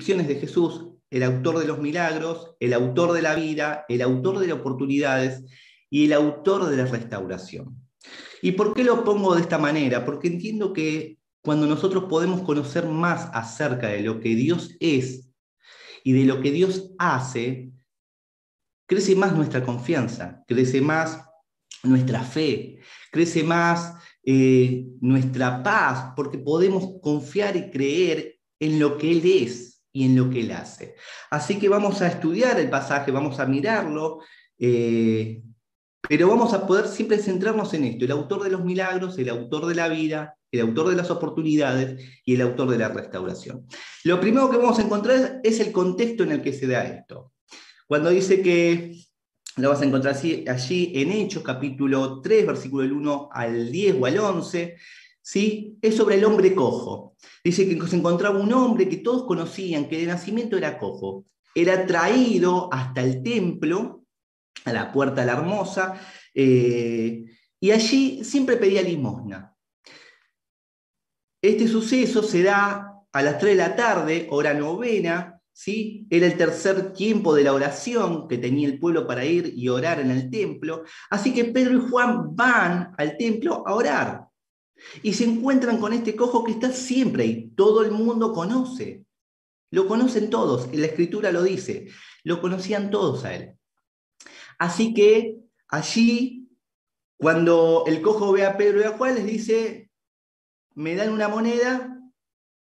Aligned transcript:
de 0.00 0.36
Jesús, 0.36 0.86
el 1.10 1.22
autor 1.22 1.58
de 1.58 1.66
los 1.66 1.78
milagros, 1.78 2.54
el 2.58 2.72
autor 2.72 3.12
de 3.12 3.22
la 3.22 3.34
vida, 3.34 3.84
el 3.88 4.00
autor 4.00 4.38
de 4.38 4.46
las 4.46 4.58
oportunidades 4.58 5.44
y 5.90 6.06
el 6.06 6.14
autor 6.14 6.66
de 6.66 6.76
la 6.76 6.86
restauración. 6.86 7.76
¿Y 8.40 8.52
por 8.52 8.72
qué 8.72 8.82
lo 8.82 9.04
pongo 9.04 9.34
de 9.34 9.42
esta 9.42 9.58
manera? 9.58 10.04
Porque 10.04 10.28
entiendo 10.28 10.72
que 10.72 11.18
cuando 11.42 11.66
nosotros 11.66 12.04
podemos 12.04 12.40
conocer 12.42 12.86
más 12.86 13.28
acerca 13.34 13.88
de 13.88 14.00
lo 14.00 14.20
que 14.20 14.34
Dios 14.34 14.76
es 14.80 15.28
y 16.02 16.12
de 16.12 16.24
lo 16.24 16.40
que 16.40 16.50
Dios 16.50 16.92
hace, 16.98 17.70
crece 18.86 19.14
más 19.14 19.34
nuestra 19.34 19.62
confianza, 19.62 20.42
crece 20.46 20.80
más 20.80 21.22
nuestra 21.82 22.22
fe, 22.22 22.78
crece 23.12 23.44
más 23.44 23.94
eh, 24.24 24.86
nuestra 25.00 25.62
paz, 25.62 26.12
porque 26.16 26.38
podemos 26.38 27.00
confiar 27.02 27.56
y 27.56 27.70
creer 27.70 28.38
en 28.58 28.78
lo 28.78 28.96
que 28.96 29.12
Él 29.12 29.22
es 29.24 29.69
y 29.92 30.06
en 30.06 30.16
lo 30.16 30.30
que 30.30 30.40
Él 30.40 30.52
hace. 30.52 30.94
Así 31.30 31.58
que 31.58 31.68
vamos 31.68 32.00
a 32.02 32.08
estudiar 32.08 32.58
el 32.58 32.70
pasaje, 32.70 33.10
vamos 33.10 33.40
a 33.40 33.46
mirarlo, 33.46 34.20
eh, 34.58 35.42
pero 36.08 36.28
vamos 36.28 36.52
a 36.54 36.66
poder 36.66 36.86
siempre 36.88 37.18
centrarnos 37.18 37.74
en 37.74 37.84
esto, 37.84 38.04
el 38.04 38.10
autor 38.12 38.42
de 38.42 38.50
los 38.50 38.64
milagros, 38.64 39.18
el 39.18 39.28
autor 39.28 39.66
de 39.66 39.74
la 39.74 39.88
vida, 39.88 40.36
el 40.50 40.60
autor 40.62 40.90
de 40.90 40.96
las 40.96 41.10
oportunidades 41.10 42.02
y 42.24 42.34
el 42.34 42.40
autor 42.40 42.70
de 42.70 42.78
la 42.78 42.88
restauración. 42.88 43.66
Lo 44.04 44.20
primero 44.20 44.50
que 44.50 44.56
vamos 44.56 44.78
a 44.78 44.82
encontrar 44.82 45.40
es 45.42 45.60
el 45.60 45.72
contexto 45.72 46.24
en 46.24 46.32
el 46.32 46.42
que 46.42 46.52
se 46.52 46.66
da 46.66 46.84
esto. 46.84 47.32
Cuando 47.86 48.10
dice 48.10 48.42
que 48.42 48.96
lo 49.56 49.68
vas 49.70 49.82
a 49.82 49.84
encontrar 49.84 50.14
allí 50.14 50.92
en 50.94 51.12
Hechos, 51.12 51.42
capítulo 51.42 52.20
3, 52.20 52.46
versículo 52.46 52.82
del 52.82 52.92
1 52.92 53.28
al 53.32 53.70
10 53.70 53.96
o 54.00 54.06
al 54.06 54.18
11, 54.18 54.76
¿sí? 55.30 55.78
es 55.80 55.94
sobre 55.94 56.16
el 56.16 56.24
hombre 56.24 56.56
cojo. 56.56 57.14
Dice 57.44 57.68
que 57.68 57.86
se 57.86 57.94
encontraba 57.94 58.40
un 58.40 58.52
hombre 58.52 58.88
que 58.88 58.96
todos 58.96 59.26
conocían, 59.26 59.88
que 59.88 59.98
de 59.98 60.06
nacimiento 60.06 60.56
era 60.56 60.76
cojo. 60.76 61.24
Era 61.54 61.86
traído 61.86 62.68
hasta 62.72 63.00
el 63.00 63.22
templo, 63.22 64.04
a 64.64 64.72
la 64.72 64.90
puerta 64.90 65.20
de 65.20 65.28
la 65.28 65.34
hermosa, 65.34 66.00
eh, 66.34 67.26
y 67.60 67.70
allí 67.70 68.24
siempre 68.24 68.56
pedía 68.56 68.82
limosna. 68.82 69.54
Este 71.40 71.68
suceso 71.68 72.24
se 72.24 72.42
da 72.42 72.92
a 73.12 73.22
las 73.22 73.38
3 73.38 73.56
de 73.56 73.62
la 73.62 73.76
tarde, 73.76 74.26
hora 74.30 74.52
novena, 74.52 75.40
¿sí? 75.52 76.08
Era 76.10 76.26
el 76.26 76.36
tercer 76.36 76.92
tiempo 76.92 77.36
de 77.36 77.44
la 77.44 77.52
oración 77.52 78.26
que 78.26 78.38
tenía 78.38 78.66
el 78.66 78.80
pueblo 78.80 79.06
para 79.06 79.24
ir 79.24 79.52
y 79.56 79.68
orar 79.68 80.00
en 80.00 80.10
el 80.10 80.28
templo. 80.28 80.82
Así 81.08 81.32
que 81.32 81.44
Pedro 81.44 81.76
y 81.76 81.88
Juan 81.88 82.34
van 82.34 82.94
al 82.98 83.16
templo 83.16 83.62
a 83.64 83.74
orar. 83.74 84.29
Y 85.02 85.14
se 85.14 85.24
encuentran 85.24 85.78
con 85.78 85.92
este 85.92 86.16
cojo 86.16 86.44
que 86.44 86.52
está 86.52 86.72
siempre 86.72 87.22
ahí. 87.24 87.50
Todo 87.56 87.82
el 87.82 87.90
mundo 87.90 88.32
conoce. 88.32 89.04
Lo 89.70 89.86
conocen 89.86 90.30
todos. 90.30 90.72
La 90.74 90.86
escritura 90.86 91.32
lo 91.32 91.42
dice. 91.42 91.88
Lo 92.24 92.40
conocían 92.40 92.90
todos 92.90 93.24
a 93.24 93.34
él. 93.34 93.54
Así 94.58 94.92
que 94.92 95.36
allí, 95.68 96.48
cuando 97.16 97.84
el 97.86 98.02
cojo 98.02 98.32
ve 98.32 98.44
a 98.44 98.56
Pedro 98.56 98.80
y 98.80 98.84
a 98.84 98.96
Juan, 98.96 99.14
les 99.14 99.26
dice, 99.26 99.90
me 100.74 100.94
dan 100.94 101.12
una 101.12 101.28
moneda, 101.28 101.98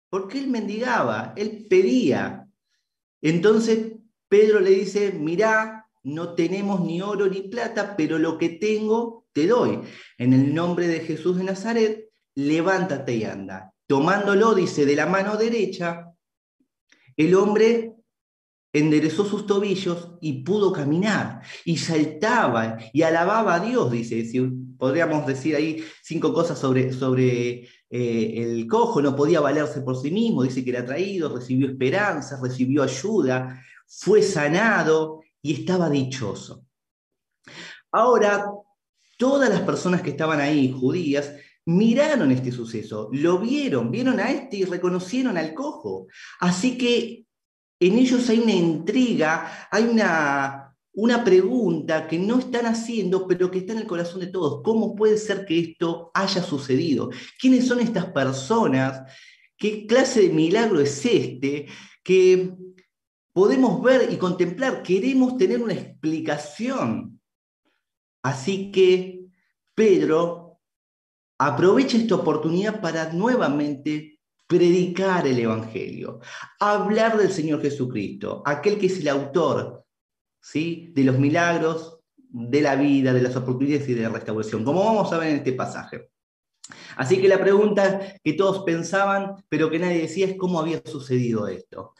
porque 0.08 0.38
él 0.38 0.48
mendigaba, 0.48 1.32
él 1.36 1.66
pedía, 1.68 2.48
entonces 3.22 3.92
Pedro 4.28 4.60
le 4.60 4.70
dice, 4.70 5.12
mirá, 5.12 5.81
no 6.04 6.34
tenemos 6.34 6.80
ni 6.80 7.00
oro 7.00 7.26
ni 7.26 7.42
plata, 7.42 7.94
pero 7.96 8.18
lo 8.18 8.38
que 8.38 8.48
tengo 8.50 9.26
te 9.32 9.46
doy. 9.46 9.80
En 10.18 10.32
el 10.32 10.54
nombre 10.54 10.88
de 10.88 11.00
Jesús 11.00 11.38
de 11.38 11.44
Nazaret, 11.44 12.08
levántate 12.34 13.16
y 13.16 13.24
anda. 13.24 13.72
Tomándolo, 13.86 14.54
dice, 14.54 14.86
de 14.86 14.96
la 14.96 15.06
mano 15.06 15.36
derecha, 15.36 16.12
el 17.16 17.34
hombre 17.34 17.94
enderezó 18.72 19.24
sus 19.24 19.46
tobillos 19.46 20.12
y 20.20 20.44
pudo 20.44 20.72
caminar, 20.72 21.42
y 21.64 21.76
saltaba 21.76 22.78
y 22.92 23.02
alababa 23.02 23.56
a 23.56 23.60
Dios, 23.60 23.90
dice. 23.92 24.24
Si 24.24 24.40
podríamos 24.78 25.26
decir 25.26 25.54
ahí 25.54 25.84
cinco 26.02 26.32
cosas 26.32 26.58
sobre, 26.58 26.92
sobre 26.92 27.68
eh, 27.90 28.34
el 28.36 28.66
cojo, 28.66 29.02
no 29.02 29.14
podía 29.14 29.40
valerse 29.40 29.82
por 29.82 30.00
sí 30.00 30.10
mismo, 30.10 30.42
dice 30.42 30.64
que 30.64 30.70
era 30.70 30.86
traído, 30.86 31.34
recibió 31.34 31.68
esperanza, 31.68 32.40
recibió 32.42 32.82
ayuda, 32.82 33.62
fue 33.86 34.22
sanado 34.22 35.21
y 35.42 35.54
estaba 35.54 35.90
dichoso. 35.90 36.64
Ahora, 37.90 38.46
todas 39.18 39.50
las 39.50 39.60
personas 39.62 40.00
que 40.00 40.10
estaban 40.10 40.40
ahí, 40.40 40.72
judías, 40.72 41.34
miraron 41.66 42.30
este 42.30 42.50
suceso, 42.50 43.08
lo 43.12 43.38
vieron, 43.38 43.90
vieron 43.90 44.18
a 44.18 44.30
este 44.30 44.58
y 44.58 44.64
reconocieron 44.64 45.36
al 45.36 45.54
cojo. 45.54 46.06
Así 46.40 46.78
que 46.78 47.26
en 47.78 47.98
ellos 47.98 48.28
hay 48.28 48.38
una 48.38 48.52
intriga, 48.52 49.68
hay 49.70 49.84
una, 49.84 50.74
una 50.94 51.24
pregunta 51.24 52.06
que 52.06 52.18
no 52.18 52.38
están 52.38 52.66
haciendo, 52.66 53.26
pero 53.26 53.50
que 53.50 53.58
está 53.58 53.72
en 53.72 53.80
el 53.80 53.86
corazón 53.86 54.20
de 54.20 54.28
todos. 54.28 54.62
¿Cómo 54.64 54.94
puede 54.94 55.18
ser 55.18 55.44
que 55.44 55.58
esto 55.58 56.10
haya 56.14 56.42
sucedido? 56.42 57.10
¿Quiénes 57.40 57.66
son 57.66 57.80
estas 57.80 58.06
personas? 58.06 59.02
¿Qué 59.56 59.86
clase 59.86 60.22
de 60.22 60.28
milagro 60.30 60.80
es 60.80 61.04
este? 61.04 61.66
Que 62.02 62.56
podemos 63.32 63.82
ver 63.82 64.12
y 64.12 64.16
contemplar, 64.16 64.82
queremos 64.82 65.36
tener 65.36 65.62
una 65.62 65.74
explicación. 65.74 67.20
Así 68.22 68.70
que 68.70 69.26
Pedro 69.74 70.60
aprovecha 71.38 71.96
esta 71.96 72.14
oportunidad 72.14 72.80
para 72.80 73.12
nuevamente 73.12 74.20
predicar 74.46 75.26
el 75.26 75.38
Evangelio, 75.38 76.20
hablar 76.60 77.16
del 77.16 77.32
Señor 77.32 77.62
Jesucristo, 77.62 78.42
aquel 78.44 78.78
que 78.78 78.86
es 78.86 79.00
el 79.00 79.08
autor 79.08 79.84
¿sí? 80.40 80.92
de 80.94 81.04
los 81.04 81.18
milagros, 81.18 82.00
de 82.16 82.60
la 82.60 82.76
vida, 82.76 83.12
de 83.12 83.22
las 83.22 83.34
oportunidades 83.34 83.88
y 83.88 83.94
de 83.94 84.02
la 84.02 84.10
restauración, 84.10 84.62
como 84.62 84.84
vamos 84.84 85.12
a 85.12 85.18
ver 85.18 85.30
en 85.30 85.36
este 85.36 85.52
pasaje. 85.52 86.10
Así 86.96 87.20
que 87.20 87.28
la 87.28 87.40
pregunta 87.40 88.00
que 88.22 88.34
todos 88.34 88.62
pensaban, 88.64 89.36
pero 89.48 89.70
que 89.70 89.78
nadie 89.78 90.02
decía, 90.02 90.26
es 90.26 90.36
cómo 90.36 90.60
había 90.60 90.82
sucedido 90.84 91.48
esto. 91.48 91.94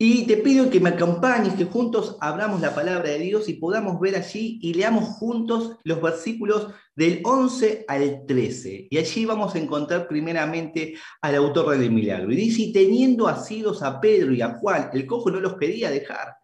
Y 0.00 0.28
te 0.28 0.36
pido 0.36 0.70
que 0.70 0.78
me 0.78 0.90
acompañes, 0.90 1.54
que 1.54 1.64
juntos 1.64 2.16
abramos 2.20 2.60
la 2.60 2.72
palabra 2.72 3.10
de 3.10 3.18
Dios 3.18 3.48
y 3.48 3.54
podamos 3.54 3.98
ver 3.98 4.14
allí 4.14 4.60
y 4.62 4.72
leamos 4.74 5.04
juntos 5.16 5.76
los 5.82 6.00
versículos 6.00 6.72
del 6.94 7.20
11 7.24 7.84
al 7.88 8.24
13. 8.24 8.86
Y 8.90 8.96
allí 8.96 9.24
vamos 9.24 9.56
a 9.56 9.58
encontrar 9.58 10.06
primeramente 10.06 10.94
al 11.20 11.34
autor 11.34 11.76
del 11.76 11.90
milagro. 11.90 12.30
Y 12.30 12.36
dice, 12.36 12.62
y 12.62 12.72
teniendo 12.72 13.26
asidos 13.26 13.82
a 13.82 14.00
Pedro 14.00 14.32
y 14.32 14.40
a 14.40 14.54
Juan, 14.54 14.90
el 14.92 15.04
cojo 15.04 15.32
no 15.32 15.40
los 15.40 15.56
quería 15.56 15.90
dejar. 15.90 16.36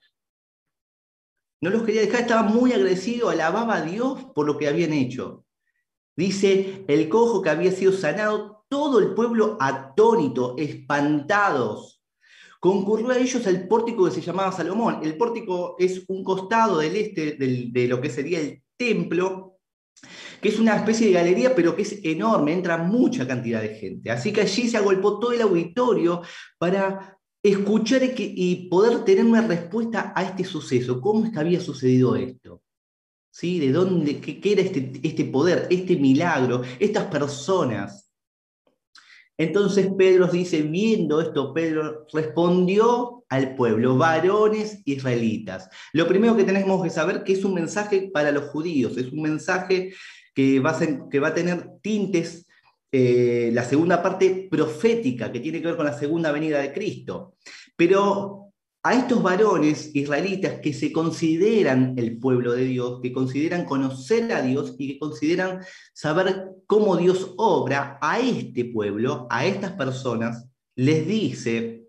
No 1.61 1.71
los 1.71 1.85
quería 1.85 2.01
dejar, 2.01 2.23
estaba 2.23 2.43
muy 2.43 2.73
agradecido, 2.73 3.31
alababa 3.31 3.77
a 3.77 3.83
Dios 3.83 4.27
por 4.35 4.47
lo 4.47 4.59
que 4.59 4.67
habían 4.67 4.93
hecho. 4.93 5.45
Dice, 6.17 6.85
el 6.89 7.09
cojo 7.09 7.41
que 7.41 7.51
había 7.51 7.71
sido 7.71 7.93
sanado, 7.93 8.65
todo 8.69 8.99
el 8.99 9.15
pueblo 9.15 9.57
atónito, 9.61 10.57
espantados 10.59 11.94
concurrió 12.65 13.11
a 13.11 13.19
ellos 13.19 13.47
al 13.47 13.69
pórtico 13.69 14.07
que 14.07 14.11
se 14.11 14.23
llamaba 14.23 14.51
Salomón. 14.51 15.01
El 15.03 15.19
pórtico 15.19 15.77
es 15.79 16.03
un 16.09 16.25
costado 16.25 16.79
del 16.79 16.97
este 16.97 17.33
de 17.33 17.87
lo 17.87 18.01
que 18.01 18.09
sería 18.09 18.41
el 18.41 18.63
templo, 18.75 19.59
que 20.41 20.49
es 20.49 20.59
una 20.59 20.75
especie 20.75 21.09
de 21.09 21.13
galería, 21.13 21.55
pero 21.55 21.77
que 21.77 21.83
es 21.83 22.03
enorme, 22.03 22.55
entra 22.55 22.79
mucha 22.79 23.29
cantidad 23.29 23.61
de 23.61 23.75
gente. 23.75 24.11
Así 24.11 24.33
que 24.33 24.41
allí 24.41 24.67
se 24.67 24.79
agolpó 24.79 25.19
todo 25.19 25.33
el 25.33 25.43
auditorio 25.43 26.23
para 26.57 27.19
escuchar 27.43 28.01
y, 28.17 28.67
poder 28.71 29.05
tener 29.05 29.27
una 29.27 29.47
respuesta 29.47 30.15
a 30.17 30.23
este 30.23 30.45
suceso. 30.45 31.03
¿Cómo 31.03 31.27
es 31.27 31.33
que 31.33 31.41
había 31.41 31.61
sucedido 31.61 32.17
esto? 32.17 32.63
¿Sí? 33.31 33.59
¿De 33.59 33.73
dónde, 33.73 34.23
qué, 34.23 34.41
qué 34.41 34.53
era 34.53 34.63
este, 34.63 34.91
este 35.03 35.27
poder, 35.27 35.67
este 35.69 35.97
milagro, 35.97 36.63
estas 36.79 37.05
personas? 37.09 38.04
Entonces 39.37 39.89
Pedro 39.99 40.29
dice, 40.29 40.63
viendo 40.63 41.21
esto, 41.21 41.53
Pedro 41.53 42.07
respondió 42.13 43.25
al 43.29 43.57
pueblo, 43.57 43.97
varones 43.97 44.81
israelitas. 44.85 45.69
Lo 45.93 46.07
primero 46.07 46.37
que 46.37 46.45
tenemos 46.45 46.83
que 46.83 46.91
saber 46.91 47.25
que 47.25 47.33
es 47.33 47.45
un 47.45 47.55
mensaje 47.55 48.11
para 48.13 48.31
los 48.31 48.45
judíos, 48.45 48.97
es 48.97 49.11
un 49.13 49.23
mensaje 49.23 49.93
que 50.35 50.61
va 50.61 50.71
a, 50.71 51.09
que 51.11 51.21
va 51.21 51.29
a 51.29 51.35
tener 51.35 51.69
tintes, 51.83 52.47
eh, 52.93 53.51
la 53.53 53.65
segunda 53.65 54.01
parte 54.03 54.47
profética, 54.49 55.33
que 55.33 55.41
tiene 55.41 55.61
que 55.61 55.67
ver 55.67 55.77
con 55.77 55.87
la 55.87 55.99
segunda 55.99 56.31
venida 56.31 56.61
de 56.61 56.73
Cristo. 56.73 57.35
Pero 57.77 58.44
a 58.85 58.95
estos 58.95 59.23
varones 59.23 59.91
israelitas 59.95 60.61
que 60.61 60.75
se 60.75 60.93
consideran 60.93 61.95
el 61.97 62.19
pueblo 62.19 62.53
de 62.53 62.67
Dios, 62.67 63.01
que 63.01 63.15
consideran 63.15 63.65
conocer 63.65 64.31
a 64.31 64.43
Dios 64.43 64.77
y 64.79 64.93
que 64.93 64.99
consideran 64.99 65.65
saber 65.95 66.51
cómo 66.67 66.97
Dios 66.97 67.33
obra, 67.39 67.99
a 68.03 68.21
este 68.21 68.67
pueblo, 68.67 69.27
a 69.31 69.47
estas 69.47 69.73
personas, 69.73 70.47
les 70.77 71.07
dice, 71.07 71.89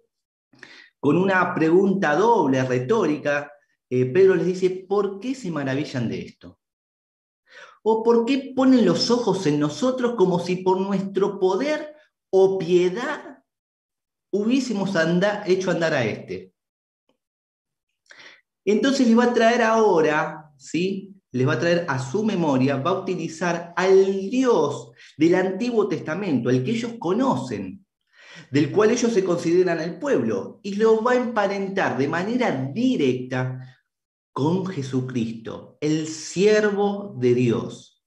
con 0.97 1.17
una 1.17 1.53
pregunta 1.53 2.15
doble, 2.15 2.63
retórica, 2.63 3.51
eh, 3.89 4.05
Pedro 4.05 4.35
les 4.35 4.45
dice, 4.45 4.85
¿por 4.87 5.19
qué 5.19 5.35
se 5.35 5.51
maravillan 5.51 6.07
de 6.07 6.21
esto? 6.21 6.59
¿O 7.83 8.03
por 8.03 8.25
qué 8.25 8.53
ponen 8.55 8.85
los 8.85 9.11
ojos 9.11 9.45
en 9.45 9.59
nosotros 9.59 10.15
como 10.15 10.39
si 10.39 10.57
por 10.57 10.79
nuestro 10.79 11.39
poder 11.39 11.93
o 12.29 12.57
piedad 12.57 13.43
hubiésemos 14.31 14.93
hecho 15.45 15.71
andar 15.71 15.93
a 15.93 16.03
este. 16.03 16.54
Entonces 18.65 19.07
les 19.07 19.17
va 19.17 19.25
a 19.25 19.33
traer 19.33 19.61
ahora, 19.61 20.51
¿sí? 20.57 21.13
Les 21.31 21.47
va 21.47 21.53
a 21.53 21.59
traer 21.59 21.85
a 21.87 21.99
su 21.99 22.25
memoria, 22.25 22.77
va 22.77 22.91
a 22.91 23.01
utilizar 23.01 23.73
al 23.75 24.29
Dios 24.29 24.91
del 25.17 25.35
Antiguo 25.35 25.87
Testamento, 25.87 26.49
el 26.49 26.63
que 26.63 26.71
ellos 26.71 26.93
conocen, 26.97 27.85
del 28.49 28.71
cual 28.71 28.91
ellos 28.91 29.13
se 29.13 29.23
consideran 29.23 29.79
el 29.79 29.99
pueblo, 29.99 30.59
y 30.63 30.75
lo 30.75 31.03
va 31.03 31.11
a 31.11 31.17
emparentar 31.17 31.97
de 31.97 32.07
manera 32.07 32.51
directa 32.73 33.59
con 34.31 34.65
Jesucristo, 34.65 35.77
el 35.79 36.07
siervo 36.07 37.15
de 37.17 37.35
Dios. 37.35 38.03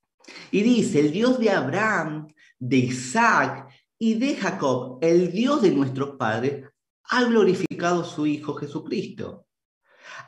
Y 0.50 0.62
dice, 0.62 1.00
el 1.00 1.12
Dios 1.12 1.38
de 1.38 1.50
Abraham, 1.50 2.28
de 2.58 2.76
Isaac 2.76 3.68
y 3.98 4.14
de 4.14 4.36
Jacob, 4.36 4.98
el 5.00 5.30
Dios 5.32 5.62
de 5.62 5.70
nuestros 5.70 6.16
padres, 6.16 6.66
ha 7.04 7.24
glorificado 7.24 8.02
a 8.02 8.04
su 8.04 8.26
Hijo 8.26 8.54
Jesucristo, 8.54 9.47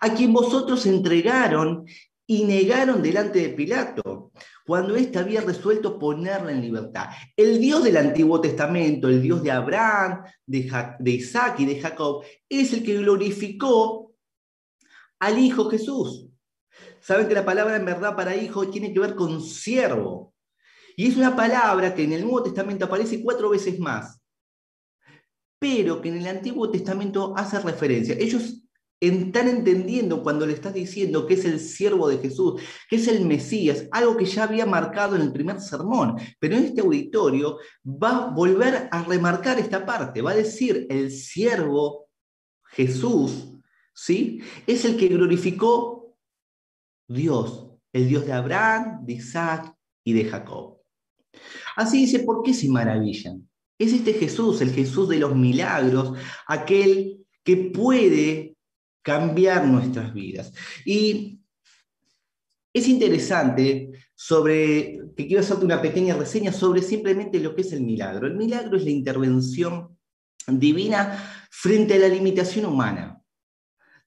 a 0.01 0.15
quien 0.15 0.33
vosotros 0.33 0.87
entregaron 0.87 1.87
y 2.27 2.45
negaron 2.45 3.03
delante 3.03 3.41
de 3.41 3.49
Pilato, 3.51 4.31
cuando 4.65 4.95
éste 4.95 5.19
había 5.19 5.41
resuelto 5.41 5.99
ponerla 5.99 6.53
en 6.53 6.61
libertad. 6.61 7.09
El 7.37 7.61
Dios 7.61 7.83
del 7.83 7.97
Antiguo 7.97 8.41
Testamento, 8.41 9.09
el 9.09 9.21
Dios 9.21 9.43
de 9.43 9.51
Abraham, 9.51 10.23
de, 10.47 10.71
de 11.01 11.11
Isaac 11.11 11.59
y 11.59 11.67
de 11.67 11.81
Jacob, 11.81 12.25
es 12.49 12.73
el 12.73 12.85
que 12.85 12.99
glorificó 12.99 14.15
al 15.19 15.39
Hijo 15.39 15.69
Jesús. 15.69 16.29
Saben 17.01 17.27
que 17.27 17.35
la 17.35 17.45
palabra 17.45 17.77
en 17.77 17.85
verdad 17.85 18.15
para 18.15 18.37
hijo 18.37 18.69
tiene 18.69 18.93
que 18.93 19.01
ver 19.01 19.15
con 19.15 19.43
siervo. 19.43 20.35
Y 20.97 21.09
es 21.09 21.17
una 21.17 21.35
palabra 21.35 21.95
que 21.95 22.05
en 22.05 22.13
el 22.13 22.23
Nuevo 22.23 22.43
Testamento 22.43 22.85
aparece 22.85 23.23
cuatro 23.23 23.51
veces 23.51 23.79
más, 23.79 24.21
pero 25.59 26.01
que 26.01 26.11
en 26.11 26.19
el 26.19 26.27
Antiguo 26.27 26.71
Testamento 26.71 27.35
hace 27.37 27.59
referencia. 27.59 28.15
Ellos 28.19 28.63
están 29.01 29.49
entendiendo 29.49 30.23
cuando 30.23 30.47
le 30.47 30.53
estás 30.53 30.75
diciendo 30.75 31.27
que 31.27 31.35
es 31.35 31.45
el 31.47 31.59
siervo 31.59 32.09
de 32.09 32.19
Jesús, 32.19 32.61
que 32.89 32.97
es 32.97 33.09
el 33.09 33.25
Mesías, 33.25 33.87
algo 33.91 34.17
que 34.17 34.27
ya 34.27 34.45
había 34.45 34.67
marcado 34.67 35.17
en 35.17 35.23
el 35.23 35.33
primer 35.33 35.61
sermón, 35.61 36.17
pero 36.39 36.57
en 36.57 36.65
este 36.65 36.83
auditorio 36.83 37.59
va 37.85 38.17
a 38.17 38.31
volver 38.31 38.89
a 38.91 39.03
remarcar 39.03 39.59
esta 39.59 39.87
parte, 39.87 40.21
va 40.21 40.33
a 40.33 40.37
decir 40.37 40.87
el 40.91 41.11
siervo 41.11 42.09
Jesús, 42.65 43.55
¿sí? 43.95 44.43
Es 44.67 44.85
el 44.85 44.97
que 44.97 45.09
glorificó 45.09 46.17
Dios, 47.09 47.71
el 47.93 48.07
Dios 48.07 48.27
de 48.27 48.33
Abraham, 48.33 49.05
de 49.05 49.15
Isaac 49.15 49.75
y 50.05 50.13
de 50.13 50.27
Jacob. 50.27 50.79
Así 51.77 52.01
dice, 52.01 52.21
¿por 52.21 52.43
qué 52.43 52.53
se 52.53 52.69
maravillan? 52.69 53.49
Es 53.79 53.95
este 53.95 54.13
Jesús, 54.13 54.61
el 54.61 54.73
Jesús 54.73 55.09
de 55.09 55.19
los 55.19 55.35
milagros, 55.35 56.13
aquel 56.47 57.27
que 57.43 57.57
puede 57.57 58.57
cambiar 59.03 59.67
nuestras 59.67 60.13
vidas. 60.13 60.53
Y 60.85 61.41
es 62.73 62.89
interesante 62.89 63.91
sobre, 64.15 65.01
que 65.17 65.27
quiero 65.27 65.41
hacerte 65.41 65.65
una 65.65 65.83
pequeña 65.83 66.15
reseña 66.17 66.53
sobre 66.53 66.83
simplemente 66.83 67.41
lo 67.41 67.55
que 67.55 67.63
es 67.63 67.73
el 67.73 67.83
milagro. 67.83 68.27
El 68.27 68.37
milagro 68.37 68.77
es 68.77 68.85
la 68.85 68.91
intervención 68.91 69.99
divina 70.47 71.49
frente 71.51 71.95
a 71.95 71.99
la 71.99 72.09
limitación 72.09 72.67
humana 72.67 73.20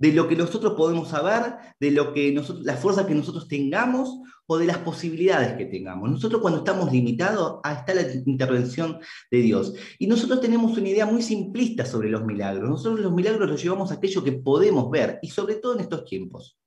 de 0.03 0.11
lo 0.11 0.27
que 0.27 0.35
nosotros 0.35 0.73
podemos 0.73 1.07
saber, 1.07 1.55
de 1.79 1.89
lo 1.91 2.11
que 2.11 2.33
nosotros, 2.33 2.65
las 2.65 2.77
fuerzas 2.77 3.05
que 3.05 3.15
nosotros 3.15 3.47
tengamos 3.47 4.19
o 4.47 4.57
de 4.57 4.65
las 4.65 4.79
posibilidades 4.79 5.53
que 5.53 5.63
tengamos. 5.63 6.11
Nosotros 6.11 6.41
cuando 6.41 6.59
estamos 6.59 6.91
limitados, 6.91 7.61
está 7.63 7.93
la 7.93 8.01
intervención 8.25 8.99
de 9.31 9.37
Dios. 9.37 9.73
Y 9.99 10.07
nosotros 10.07 10.41
tenemos 10.41 10.77
una 10.77 10.89
idea 10.89 11.05
muy 11.05 11.21
simplista 11.21 11.85
sobre 11.85 12.09
los 12.09 12.25
milagros. 12.25 12.69
Nosotros 12.69 12.99
los 12.99 13.13
milagros 13.13 13.49
los 13.49 13.63
llevamos 13.63 13.91
a 13.91 13.93
aquello 13.93 14.21
que 14.25 14.33
podemos 14.33 14.91
ver, 14.91 15.19
y 15.21 15.29
sobre 15.29 15.55
todo 15.55 15.75
en 15.75 15.79
estos 15.79 16.03
tiempos. 16.03 16.59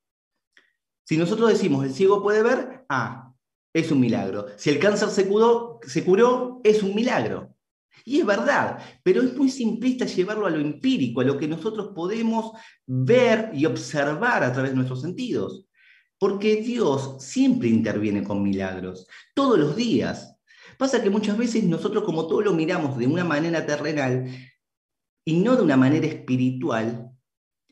Si 1.05 1.19
nosotros 1.19 1.51
decimos, 1.51 1.85
el 1.85 1.93
ciego 1.93 2.23
puede 2.23 2.43
ver, 2.43 2.87
ah, 2.89 3.35
es 3.75 3.91
un 3.91 4.01
milagro. 4.01 4.47
Si 4.57 4.71
el 4.71 4.79
cáncer 4.79 5.11
se 5.11 5.29
curó 5.29 6.61
es 6.65 6.83
un 6.83 6.95
milagro. 6.95 7.55
Y 8.05 8.21
es 8.21 8.27
verdad, 8.27 8.79
pero 9.03 9.23
es 9.23 9.37
muy 9.37 9.51
simplista 9.51 10.05
llevarlo 10.05 10.47
a 10.47 10.51
lo 10.51 10.61
empírico, 10.61 11.21
a 11.21 11.25
lo 11.25 11.39
que 11.39 11.49
nosotros 11.49 11.91
podemos 11.95 12.53
ver 12.87 13.51
y 13.53 13.67
observar 13.67 14.45
a 14.45 14.53
través 14.53 14.71
de 14.71 14.77
nuestros 14.77 15.03
sentidos. 15.03 15.67
Porque 16.19 16.57
Dios 16.57 17.17
siempre 17.19 17.69
interviene 17.69 18.23
con 18.23 18.43
milagros, 18.43 19.07
todos 19.35 19.59
los 19.59 19.77
días. 19.77 20.37
Pasa 20.79 21.03
que 21.03 21.11
muchas 21.11 21.37
veces 21.37 21.65
nosotros 21.65 22.05
como 22.05 22.27
todo 22.27 22.43
lo 22.43 22.55
miramos 22.55 22.97
de 22.99 23.07
una 23.07 23.25
manera 23.25 23.67
terrenal 23.67 24.27
y 25.25 25.35
no 25.41 25.57
de 25.57 25.63
una 25.63 25.77
manera 25.77 26.07
espiritual, 26.07 27.11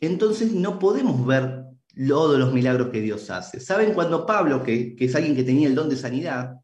entonces 0.01 0.53
no 0.53 0.79
podemos 0.79 1.25
ver 1.25 1.65
todos 2.09 2.39
los 2.39 2.53
milagros 2.53 2.89
que 2.89 3.01
Dios 3.01 3.31
hace. 3.31 3.61
¿Saben 3.61 3.95
cuando 3.95 4.27
Pablo, 4.27 4.63
que, 4.63 4.97
que 4.97 5.05
es 5.05 5.15
alguien 5.15 5.37
que 5.37 5.45
tenía 5.45 5.69
el 5.69 5.75
don 5.75 5.89
de 5.89 5.97
sanidad, 5.97 6.57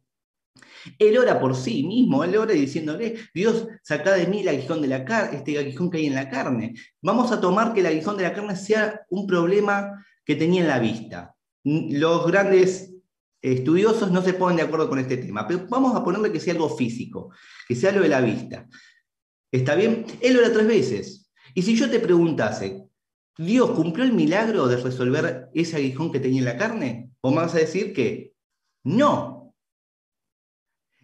él 0.97 1.17
ora 1.17 1.39
por 1.39 1.55
sí 1.55 1.83
mismo, 1.83 2.23
él 2.23 2.37
ora 2.37 2.53
diciéndole, 2.53 3.15
Dios, 3.33 3.67
saca 3.83 4.13
de 4.13 4.27
mí 4.27 4.41
el 4.41 4.49
aguijón 4.49 4.81
de 4.81 4.87
la 4.87 5.05
carne, 5.05 5.37
este 5.37 5.57
aguijón 5.57 5.89
que 5.89 5.97
hay 5.97 6.07
en 6.07 6.15
la 6.15 6.29
carne. 6.29 6.75
Vamos 7.01 7.31
a 7.31 7.39
tomar 7.39 7.73
que 7.73 7.81
el 7.81 7.87
aguijón 7.87 8.17
de 8.17 8.23
la 8.23 8.33
carne 8.33 8.55
sea 8.55 9.01
un 9.09 9.27
problema 9.27 10.05
que 10.25 10.35
tenía 10.35 10.61
en 10.61 10.67
la 10.67 10.79
vista. 10.79 11.35
Los 11.63 12.27
grandes 12.27 12.93
estudiosos 13.41 14.11
no 14.11 14.21
se 14.21 14.33
ponen 14.33 14.57
de 14.57 14.63
acuerdo 14.63 14.89
con 14.89 14.99
este 14.99 15.17
tema, 15.17 15.47
pero 15.47 15.65
vamos 15.69 15.95
a 15.95 16.03
ponerle 16.03 16.31
que 16.31 16.39
sea 16.39 16.53
algo 16.53 16.69
físico, 16.75 17.31
que 17.67 17.75
sea 17.75 17.91
lo 17.91 18.01
de 18.01 18.09
la 18.09 18.21
vista. 18.21 18.67
¿Está 19.51 19.75
bien? 19.75 20.05
Él 20.21 20.37
ora 20.37 20.51
tres 20.51 20.67
veces. 20.67 21.31
Y 21.53 21.63
si 21.63 21.75
yo 21.75 21.89
te 21.89 21.99
preguntase, 21.99 22.87
¿Dios 23.37 23.71
cumplió 23.71 24.05
el 24.05 24.13
milagro 24.13 24.67
de 24.67 24.77
resolver 24.77 25.49
ese 25.53 25.77
aguijón 25.77 26.11
que 26.11 26.19
tenía 26.19 26.39
en 26.39 26.45
la 26.45 26.57
carne? 26.57 27.11
¿O 27.21 27.31
me 27.31 27.37
vas 27.37 27.55
a 27.55 27.59
decir 27.59 27.93
que 27.93 28.33
no, 28.83 29.30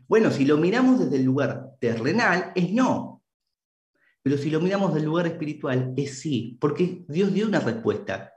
bueno, 0.07 0.31
si 0.31 0.45
lo 0.45 0.57
miramos 0.57 1.00
desde 1.00 1.18
el 1.18 1.24
lugar 1.24 1.75
terrenal, 1.80 2.51
es 2.56 2.71
no. 2.71 3.24
Pero 4.24 4.38
si 4.38 4.50
lo 4.50 4.59
miramos 4.59 4.94
del 4.94 5.06
lugar 5.06 5.27
espiritual, 5.27 5.94
es 5.95 6.19
sí, 6.19 6.57
porque 6.59 7.06
Dios 7.07 7.33
dio 7.33 7.48
una 7.48 7.59
respuesta. 7.59 8.34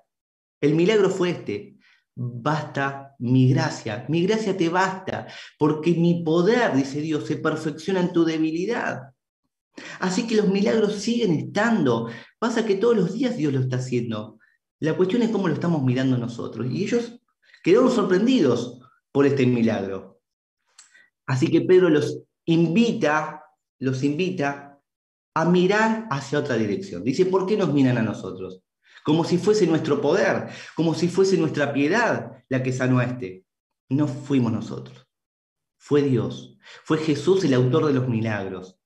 El 0.61 0.75
milagro 0.75 1.11
fue 1.11 1.31
este. 1.31 1.79
Basta 2.15 3.15
mi 3.19 3.51
gracia, 3.53 4.05
mi 4.09 4.27
gracia 4.27 4.57
te 4.57 4.69
basta, 4.69 5.27
porque 5.59 5.93
mi 5.93 6.23
poder, 6.23 6.75
dice 6.75 7.01
Dios, 7.01 7.27
se 7.27 7.37
perfecciona 7.37 8.01
en 8.01 8.13
tu 8.13 8.25
debilidad. 8.25 9.15
Así 10.01 10.27
que 10.27 10.37
los 10.37 10.49
milagros 10.49 10.95
siguen 10.97 11.33
estando. 11.33 12.11
Pasa 12.39 12.67
que 12.67 12.75
todos 12.75 12.97
los 12.97 13.15
días 13.15 13.37
Dios 13.37 13.53
lo 13.53 13.61
está 13.61 13.77
haciendo. 13.77 14.39
La 14.81 14.97
cuestión 14.97 15.23
es 15.23 15.31
cómo 15.31 15.49
lo 15.49 15.55
estamos 15.55 15.83
mirando 15.83 16.19
nosotros. 16.19 16.67
Y 16.71 16.85
ellos 16.85 17.21
quedaron 17.63 17.91
sorprendidos 17.91 18.81
por 19.13 19.27
este 19.27 19.47
milagro. 19.47 20.20
Así 21.31 21.49
que 21.49 21.61
Pedro 21.61 21.89
los 21.91 22.25
invita, 22.45 23.45
los 23.79 24.03
invita 24.03 24.81
a 25.33 25.45
mirar 25.45 26.09
hacia 26.11 26.41
otra 26.41 26.57
dirección. 26.57 27.05
Dice, 27.05 27.25
¿por 27.25 27.47
qué 27.47 27.57
nos 27.57 27.73
miran 27.73 27.99
a 27.99 28.03
nosotros? 28.03 28.65
Como 29.05 29.23
si 29.23 29.39
fuese 29.39 29.65
nuestro 29.69 30.01
poder, 30.01 30.49
como 30.75 30.93
si 30.93 31.07
fuese 31.07 31.37
nuestra 31.37 31.73
piedad 31.73 32.33
la 32.49 32.65
que 32.65 32.73
sanó 32.73 32.99
a 32.99 33.05
este. 33.05 33.45
No 33.89 34.09
fuimos 34.09 34.51
nosotros, 34.51 35.07
fue 35.79 36.03
Dios, 36.03 36.59
fue 36.83 36.99
Jesús 36.99 37.45
el 37.45 37.55
autor 37.55 37.87
de 37.87 37.93
los 37.93 38.09
milagros, 38.09 38.81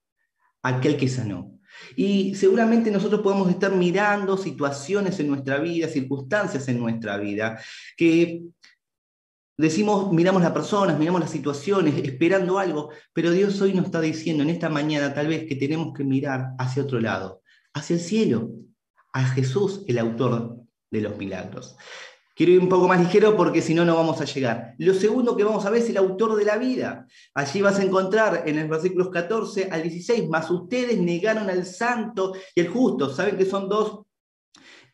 aquel 0.63 0.99
que 0.99 1.09
sanó. 1.09 1.59
Y 1.97 2.35
seguramente 2.35 2.91
nosotros 2.91 3.23
podemos 3.23 3.49
estar 3.49 3.75
mirando 3.75 4.37
situaciones 4.37 5.19
en 5.19 5.29
nuestra 5.29 5.61
vida, 5.61 5.89
circunstancias 5.89 6.69
en 6.69 6.79
nuestra 6.79 7.17
vida, 7.17 7.59
que 7.97 8.43
Decimos, 9.57 10.13
miramos 10.13 10.43
las 10.43 10.51
personas, 10.51 10.99
miramos 10.99 11.21
las 11.21 11.31
situaciones, 11.31 11.95
esperando 12.05 12.59
algo, 12.59 12.91
pero 13.13 13.31
Dios 13.31 13.61
hoy 13.61 13.73
nos 13.73 13.85
está 13.85 14.01
diciendo 14.01 14.43
en 14.43 14.51
esta 14.51 14.69
mañana 14.69 15.15
tal 15.15 15.29
vez 15.29 15.47
que 15.47 15.55
tenemos 15.55 15.95
que 15.95 16.03
mirar 16.03 16.55
hacia 16.59 16.83
otro 16.83 16.99
lado, 16.99 17.41
hacia 17.73 17.95
el 17.95 18.01
cielo, 18.01 18.51
a 19.13 19.25
Jesús, 19.25 19.85
el 19.87 19.99
autor 19.99 20.57
de 20.91 21.01
los 21.01 21.17
milagros. 21.17 21.77
Quiero 22.35 22.51
ir 22.51 22.59
un 22.59 22.69
poco 22.69 22.89
más 22.89 22.99
ligero 22.99 23.37
porque 23.37 23.63
si 23.63 23.75
no, 23.75 23.85
no 23.85 23.95
vamos 23.95 24.21
a 24.21 24.25
llegar. 24.25 24.75
Lo 24.79 24.93
segundo 24.93 25.37
que 25.37 25.45
vamos 25.45 25.65
a 25.65 25.71
ver 25.71 25.83
es 25.83 25.91
el 25.91 25.99
autor 25.99 26.35
de 26.35 26.45
la 26.45 26.57
vida. 26.57 27.07
Allí 27.33 27.63
vas 27.63 27.79
a 27.79 27.85
encontrar 27.85 28.43
en 28.47 28.59
el 28.59 28.67
versículos 28.67 29.11
14 29.11 29.69
al 29.71 29.83
16, 29.83 30.29
más 30.29 30.51
ustedes 30.51 30.99
negaron 30.99 31.49
al 31.49 31.65
santo 31.65 32.35
y 32.57 32.61
el 32.61 32.69
justo. 32.69 33.09
Saben 33.09 33.37
que 33.37 33.47
son 33.47 33.69
dos 33.69 34.04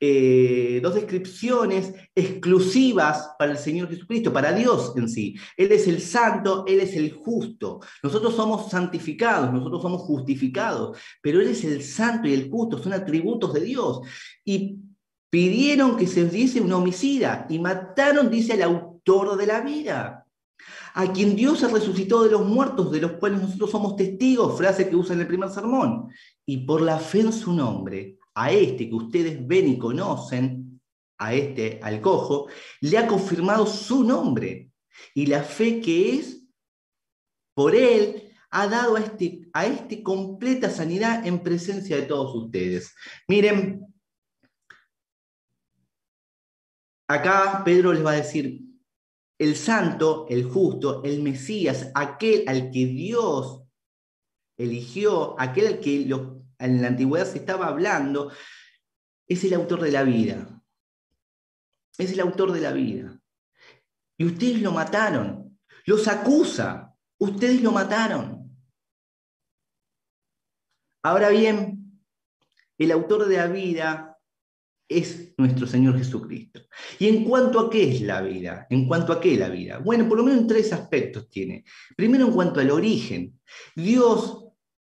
eh, 0.02 0.80
dos 0.83 0.95
descripciones 0.95 1.92
exclusivas 2.14 3.33
para 3.38 3.52
el 3.52 3.59
Señor 3.59 3.90
Jesucristo, 3.90 4.33
para 4.33 4.50
Dios 4.50 4.95
en 4.97 5.11
sí. 5.11 5.37
Él 5.59 5.71
es 5.73 5.87
el 5.88 6.00
santo, 6.00 6.64
Él 6.66 6.80
es 6.80 6.97
el 6.97 7.12
justo. 7.12 7.80
Nosotros 8.02 8.35
somos 8.35 8.71
santificados, 8.71 9.52
nosotros 9.52 9.83
somos 9.83 10.00
justificados, 10.00 10.99
pero 11.21 11.42
Él 11.42 11.49
es 11.49 11.64
el 11.64 11.83
santo 11.83 12.28
y 12.28 12.33
el 12.33 12.49
justo, 12.50 12.83
son 12.83 12.95
atributos 12.95 13.52
de 13.52 13.61
Dios. 13.61 14.00
Y 14.42 14.78
pidieron 15.28 15.99
que 15.99 16.07
se 16.07 16.25
diese 16.25 16.62
un 16.62 16.73
homicida 16.73 17.47
y 17.50 17.59
mataron, 17.59 18.30
dice 18.30 18.54
el 18.54 18.62
autor 18.62 19.37
de 19.37 19.47
la 19.47 19.61
vida. 19.61 20.26
a 20.95 21.12
quien 21.12 21.37
Dios 21.37 21.62
ha 21.62 21.69
resucitado 21.69 22.25
de 22.25 22.33
los 22.33 22.45
muertos, 22.45 22.90
de 22.90 23.00
los 23.00 23.12
cuales 23.12 23.40
nosotros 23.42 23.71
somos 23.71 23.97
testigos, 23.97 24.57
frase 24.59 24.88
que 24.88 24.97
usa 24.97 25.14
en 25.14 25.21
el 25.21 25.26
primer 25.26 25.49
sermón, 25.50 26.09
y 26.45 26.59
por 26.66 26.80
la 26.80 26.99
fe 26.99 27.21
en 27.21 27.33
su 27.33 27.52
nombre, 27.52 28.19
a 28.41 28.51
este 28.51 28.89
que 28.89 28.95
ustedes 28.95 29.47
ven 29.47 29.69
y 29.69 29.79
conocen, 29.79 30.81
a 31.19 31.35
este, 31.35 31.79
al 31.83 32.01
cojo, 32.01 32.49
le 32.81 32.97
ha 32.97 33.07
confirmado 33.07 33.67
su 33.67 34.03
nombre 34.03 34.71
y 35.15 35.27
la 35.27 35.43
fe 35.43 35.83
que 35.83 36.15
es 36.15 36.43
por 37.55 37.75
él 37.75 38.33
ha 38.51 38.67
dado 38.67 38.97
a 38.97 39.01
este, 39.01 39.47
a 39.53 39.67
este 39.67 40.03
completa 40.03 40.71
sanidad 40.71 41.27
en 41.27 41.43
presencia 41.43 41.97
de 41.97 42.03
todos 42.03 42.35
ustedes. 42.35 42.95
Miren, 43.29 43.87
acá 47.09 47.61
Pedro 47.63 47.93
les 47.93 48.05
va 48.05 48.13
a 48.13 48.23
decir, 48.23 48.63
el 49.39 49.55
santo, 49.55 50.25
el 50.31 50.45
justo, 50.45 51.05
el 51.05 51.21
Mesías, 51.21 51.91
aquel 51.95 52.45
al 52.49 52.71
que 52.71 52.87
Dios 52.87 53.65
eligió, 54.57 55.39
aquel 55.39 55.67
al 55.67 55.81
que 55.81 56.09
en 56.61 56.83
la 56.83 56.88
antigüedad 56.88 57.26
se 57.26 57.38
estaba 57.38 57.67
hablando, 57.67 58.33
es 59.26 59.45
el 59.45 59.55
autor 59.55 59.81
de 59.83 59.93
la 59.93 60.02
vida. 60.02 60.62
Es 61.99 62.12
el 62.12 62.21
autor 62.21 62.52
de 62.52 62.61
la 62.61 62.73
vida. 62.73 63.21
Y 64.17 64.26
ustedes 64.26 64.61
lo 64.61 64.73
mataron. 64.73 65.59
Los 65.87 66.07
acusa. 66.09 66.95
Ustedes 67.19 67.62
lo 67.62 67.73
mataron. 67.73 68.40
Ahora 71.02 71.31
bien, 71.31 72.00
el 72.76 72.93
autor 72.93 73.26
de 73.26 73.37
la 73.37 73.47
vida 73.47 74.19
es 74.88 75.35
nuestro 75.38 75.67
Señor 75.67 75.97
Jesucristo. 75.97 76.61
¿Y 76.99 77.09
en 77.09 77.25
cuanto 77.25 77.61
a 77.61 77.71
qué 77.71 77.95
es 77.95 78.02
la 78.02 78.21
vida? 78.21 78.67
¿En 78.69 78.87
cuanto 78.88 79.12
a 79.12 79.21
qué 79.21 79.37
la 79.37 79.49
vida? 79.49 79.79
Bueno, 79.79 80.09
por 80.09 80.19
lo 80.19 80.25
menos 80.25 80.40
en 80.40 80.47
tres 80.49 80.73
aspectos 80.73 81.31
tiene. 81.31 81.64
Primero, 81.97 82.26
en 82.26 82.33
cuanto 82.33 82.61
al 82.61 82.71
origen. 82.71 83.40
Dios 83.76 84.50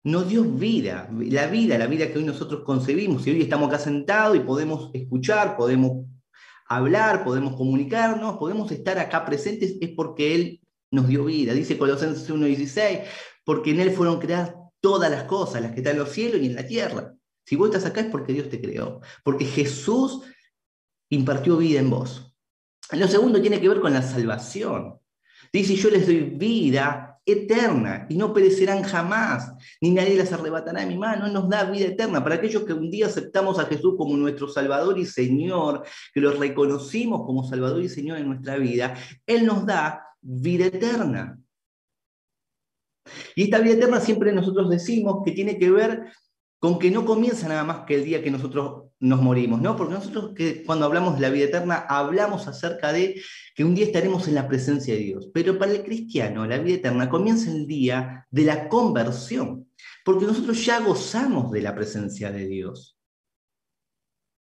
nos 0.07 0.29
dio 0.29 0.45
vida, 0.45 1.11
la 1.11 1.49
vida, 1.49 1.77
la 1.77 1.89
vida 1.89 2.07
que 2.09 2.19
hoy 2.19 2.25
nosotros 2.25 2.63
concebimos. 2.65 3.27
Y 3.27 3.33
hoy 3.33 3.43
estamos 3.43 3.69
acá 3.69 3.81
sentados 3.81 4.37
y 4.37 4.41
podemos 4.41 4.89
escuchar, 4.95 5.57
podemos 5.57 6.07
hablar, 6.69 7.25
podemos 7.25 7.57
comunicarnos, 7.57 8.37
podemos 8.37 8.71
estar 8.71 9.01
acá 9.01 9.25
presentes, 9.25 9.75
es 9.81 9.91
porque 9.97 10.37
Él 10.37 10.61
nos 10.93 11.09
dio 11.09 11.25
vida. 11.25 11.55
Dice 11.55 11.77
Colosenses 11.77 12.31
1.16, 12.31 13.03
porque 13.45 13.73
en 13.73 13.81
Él 13.81 13.91
fueron 13.91 14.21
creadas 14.21 14.55
todas 14.81 15.11
las 15.11 15.25
cosas, 15.25 15.61
las 15.61 15.73
que 15.73 15.79
están 15.79 15.95
en 15.95 15.99
los 15.99 16.11
cielos 16.11 16.41
y 16.41 16.47
en 16.47 16.55
la 16.55 16.65
tierra. 16.65 17.13
Si 17.45 17.57
vos 17.57 17.71
estás 17.71 17.87
acá 17.87 18.03
es 18.03 18.07
porque 18.07 18.33
Dios 18.33 18.49
te 18.49 18.61
creó, 18.61 19.01
porque 19.25 19.45
Jesús 19.45 20.21
impartió 21.11 21.57
vida 21.57 21.81
en 21.81 21.91
vos. 21.91 22.33
Lo 22.93 23.09
segundo 23.09 23.41
tiene 23.41 23.61
que 23.61 23.69
ver 23.69 23.81
con 23.81 23.93
la 23.93 24.03
salvación. 24.03 25.01
Dice, 25.53 25.75
yo 25.75 25.91
les 25.91 26.07
doy 26.07 26.21
vida 26.21 27.16
eterna 27.27 28.07
y 28.09 28.17
no 28.17 28.33
perecerán 28.33 28.83
jamás, 28.85 29.53
ni 29.81 29.91
nadie 29.91 30.17
las 30.17 30.33
arrebatará 30.33 30.81
de 30.81 30.87
mi 30.87 30.97
mano. 30.97 31.29
Nos 31.29 31.49
da 31.49 31.65
vida 31.65 31.87
eterna 31.87 32.23
para 32.23 32.37
aquellos 32.37 32.63
que 32.65 32.73
un 32.73 32.91
día 32.91 33.07
aceptamos 33.07 33.59
a 33.59 33.67
Jesús 33.67 33.95
como 33.99 34.17
nuestro 34.17 34.49
Salvador 34.49 34.99
y 34.99 35.05
Señor, 35.05 35.83
que 36.15 36.21
lo 36.21 36.31
reconocimos 36.31 37.27
como 37.27 37.45
Salvador 37.45 37.83
y 37.83 37.89
Señor 37.89 38.19
en 38.19 38.29
nuestra 38.29 38.57
vida. 38.57 38.95
Él 39.27 39.45
nos 39.45 39.67
da 39.67 40.07
vida 40.21 40.67
eterna. 40.67 41.39
Y 43.35 43.45
esta 43.45 43.59
vida 43.59 43.75
eterna 43.75 44.01
siempre 44.01 44.33
nosotros 44.33 44.71
decimos 44.71 45.23
que 45.25 45.33
tiene 45.33 45.59
que 45.59 45.71
ver 45.71 46.07
con 46.67 46.81
que 46.81 46.91
no 46.91 47.05
comienza 47.05 47.47
nada 47.47 47.63
más 47.63 47.85
que 47.87 47.95
el 47.95 48.05
día 48.05 48.25
que 48.25 48.31
nosotros 48.33 48.87
nos 48.99 49.23
morimos, 49.23 49.61
¿no? 49.61 49.77
Porque 49.77 49.95
nosotros 49.95 50.33
cuando 50.67 50.85
hablamos 50.85 51.15
de 51.15 51.21
la 51.21 51.31
vida 51.31 51.45
eterna 51.45 51.87
hablamos 51.89 52.49
acerca 52.49 52.93
de 52.93 53.23
que 53.55 53.63
un 53.63 53.77
día 53.77 53.87
estaremos 53.87 54.27
en 54.27 54.35
la 54.35 54.49
presencia 54.49 54.95
de 54.95 55.01
Dios. 55.01 55.31
Pero 55.33 55.61
para 55.61 55.71
el 55.71 55.85
cristiano 55.85 56.45
la 56.45 56.59
vida 56.59 56.79
eterna 56.79 57.09
comienza 57.09 57.53
el 57.53 57.69
día 57.69 58.27
de 58.33 58.43
la 58.43 58.69
conversión, 58.69 59.71
porque 60.05 60.27
nosotros 60.27 60.67
ya 60.67 60.81
gozamos 60.81 61.53
de 61.53 61.63
la 61.63 61.73
presencia 61.73 62.33
de 62.33 62.49
Dios. 62.49 62.99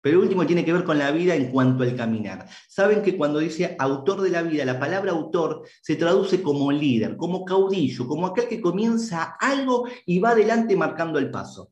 Pero 0.01 0.19
último 0.19 0.47
tiene 0.47 0.65
que 0.65 0.73
ver 0.73 0.85
con 0.85 0.97
la 0.97 1.11
vida 1.11 1.35
en 1.35 1.51
cuanto 1.51 1.83
al 1.83 1.95
caminar. 1.95 2.49
Saben 2.67 3.03
que 3.03 3.17
cuando 3.17 3.37
dice 3.37 3.75
autor 3.77 4.21
de 4.21 4.31
la 4.31 4.41
vida, 4.41 4.65
la 4.65 4.79
palabra 4.79 5.11
autor 5.11 5.61
se 5.83 5.95
traduce 5.95 6.41
como 6.41 6.71
líder, 6.71 7.17
como 7.17 7.45
caudillo, 7.45 8.07
como 8.07 8.25
aquel 8.25 8.47
que 8.47 8.61
comienza 8.61 9.35
algo 9.39 9.87
y 10.07 10.17
va 10.17 10.31
adelante 10.31 10.75
marcando 10.75 11.19
el 11.19 11.29
paso. 11.29 11.71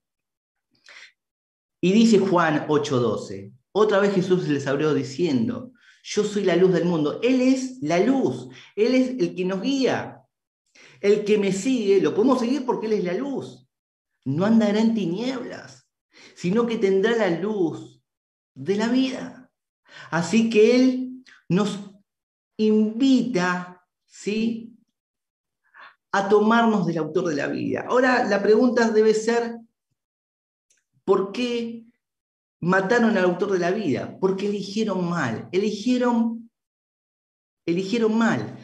Y 1.82 1.92
dice 1.92 2.20
Juan 2.20 2.66
8:12, 2.68 3.54
otra 3.72 4.00
vez 4.00 4.14
Jesús 4.14 4.48
les 4.48 4.66
abrió 4.66 4.94
diciendo, 4.94 5.72
yo 6.04 6.24
soy 6.24 6.44
la 6.44 6.56
luz 6.56 6.72
del 6.74 6.86
mundo. 6.86 7.20
Él 7.22 7.42
es 7.42 7.80
la 7.82 8.00
luz, 8.00 8.50
Él 8.76 8.96
es 8.96 9.10
el 9.20 9.36
que 9.36 9.46
nos 9.46 9.62
guía. 9.62 10.24
El 11.02 11.26
que 11.26 11.38
me 11.38 11.52
sigue, 11.52 12.02
lo 12.02 12.16
podemos 12.16 12.40
seguir 12.40 12.66
porque 12.66 12.88
Él 12.88 12.94
es 12.94 13.04
la 13.04 13.14
luz. 13.14 13.68
No 14.26 14.46
andará 14.46 14.80
en 14.80 14.94
tinieblas, 14.94 15.88
sino 16.36 16.66
que 16.66 16.78
tendrá 16.78 17.16
la 17.16 17.30
luz 17.30 18.02
de 18.56 18.76
la 18.76 18.88
vida. 18.88 19.52
Así 20.10 20.50
que 20.50 20.76
Él 20.76 21.24
nos 21.50 21.80
invita, 22.58 23.86
¿sí? 24.06 24.76
A 26.12 26.30
tomarnos 26.30 26.88
del 26.88 26.98
autor 26.98 27.28
de 27.28 27.36
la 27.36 27.48
vida. 27.48 27.86
Ahora 27.88 28.24
la 28.24 28.42
pregunta 28.42 28.90
debe 28.90 29.14
ser, 29.14 29.58
¿Por 31.08 31.32
qué 31.32 31.86
mataron 32.60 33.18
al 33.18 33.24
autor 33.24 33.54
de 33.54 33.60
la 33.60 33.72
vida? 33.72 34.18
Porque 34.20 34.48
eligieron 34.48 35.10
mal, 35.10 35.48
eligieron, 35.54 36.52
eligieron 37.66 38.18
mal. 38.18 38.60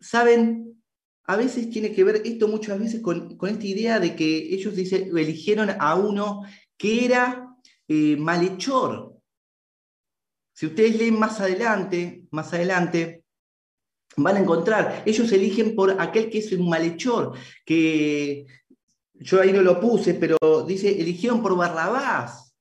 ¿Saben? 0.00 0.82
A 1.26 1.36
veces 1.36 1.70
tiene 1.70 1.92
que 1.92 2.02
ver 2.02 2.22
esto 2.24 2.48
muchas 2.48 2.80
veces 2.80 3.00
con, 3.00 3.38
esta 3.40 3.66
idea 3.66 4.00
de 4.00 4.16
que 4.16 4.52
ellos 4.52 4.76
eligieron 4.76 5.70
a 5.78 5.94
uno 5.94 6.42
que 6.76 7.04
era 7.04 7.56
eh, 7.86 8.16
malhechor. 8.16 9.16
Si 10.54 10.66
ustedes 10.66 10.98
leen 10.98 11.16
más 11.16 11.38
adelante, 11.38 12.26
más 12.32 12.52
adelante, 12.52 13.24
van 14.16 14.36
a 14.36 14.40
encontrar, 14.40 15.04
ellos 15.06 15.30
eligen 15.30 15.76
por 15.76 16.00
aquel 16.00 16.30
que 16.30 16.38
es 16.38 16.50
un 16.52 16.68
malhechor, 16.68 17.38
que 17.64 18.44
yo 19.14 19.40
ahí 19.40 19.52
no 19.52 19.62
lo 19.62 19.80
puse, 19.80 20.14
pero 20.14 20.36
dice, 20.66 21.00
eligieron 21.00 21.42
por 21.42 21.56
Barrabás, 21.56 22.54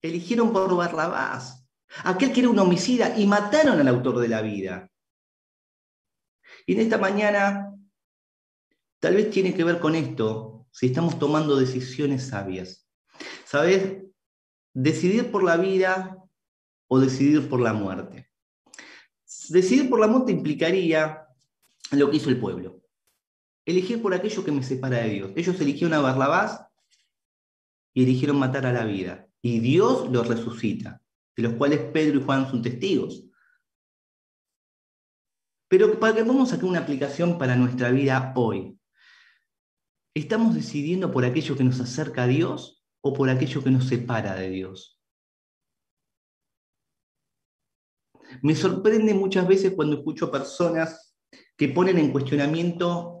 eligieron 0.00 0.52
por 0.52 0.74
Barrabás, 0.76 1.68
aquel 2.04 2.32
que 2.32 2.40
era 2.40 2.48
un 2.48 2.58
homicida 2.58 3.18
y 3.18 3.26
mataron 3.26 3.80
al 3.80 3.88
autor 3.88 4.20
de 4.20 4.28
la 4.28 4.42
vida. 4.42 4.90
Y 6.64 6.74
en 6.74 6.80
esta 6.80 6.98
mañana, 6.98 7.74
tal 9.00 9.14
vez 9.14 9.30
tiene 9.30 9.54
que 9.54 9.64
ver 9.64 9.80
con 9.80 9.94
esto, 9.94 10.68
si 10.70 10.86
estamos 10.86 11.18
tomando 11.18 11.56
decisiones 11.56 12.28
sabias. 12.28 12.88
¿Sabes? 13.44 14.02
Decidir 14.72 15.30
por 15.30 15.42
la 15.42 15.56
vida 15.56 16.18
o 16.88 17.00
decidir 17.00 17.48
por 17.48 17.60
la 17.60 17.72
muerte. 17.72 18.30
Decidir 19.48 19.88
por 19.88 20.00
la 20.00 20.06
muerte 20.06 20.32
implicaría 20.32 21.26
lo 21.92 22.10
que 22.10 22.16
hizo 22.16 22.30
el 22.30 22.38
pueblo 22.38 22.85
elegir 23.66 24.00
por 24.00 24.14
aquello 24.14 24.44
que 24.44 24.52
me 24.52 24.62
separa 24.62 24.98
de 24.98 25.10
Dios. 25.10 25.32
Ellos 25.36 25.60
eligieron 25.60 25.92
a 25.94 26.00
Barrabás 26.00 26.64
y 27.92 28.04
eligieron 28.04 28.38
matar 28.38 28.64
a 28.64 28.72
la 28.72 28.84
vida. 28.84 29.28
Y 29.42 29.58
Dios 29.58 30.10
los 30.10 30.26
resucita, 30.28 31.02
de 31.36 31.42
los 31.42 31.54
cuales 31.54 31.80
Pedro 31.92 32.20
y 32.20 32.22
Juan 32.22 32.48
son 32.48 32.62
testigos. 32.62 33.24
Pero 35.68 35.98
para 35.98 36.14
que 36.14 36.20
a 36.20 36.46
sacar 36.46 36.64
una 36.64 36.80
aplicación 36.80 37.38
para 37.38 37.56
nuestra 37.56 37.90
vida 37.90 38.32
hoy, 38.36 38.78
¿estamos 40.14 40.54
decidiendo 40.54 41.10
por 41.10 41.24
aquello 41.24 41.56
que 41.56 41.64
nos 41.64 41.80
acerca 41.80 42.22
a 42.22 42.26
Dios 42.28 42.84
o 43.00 43.12
por 43.12 43.28
aquello 43.28 43.62
que 43.64 43.70
nos 43.70 43.88
separa 43.88 44.36
de 44.36 44.48
Dios? 44.50 45.00
Me 48.42 48.54
sorprende 48.54 49.12
muchas 49.14 49.46
veces 49.46 49.72
cuando 49.74 49.96
escucho 49.96 50.30
personas 50.30 51.16
que 51.56 51.68
ponen 51.68 51.98
en 51.98 52.12
cuestionamiento 52.12 53.15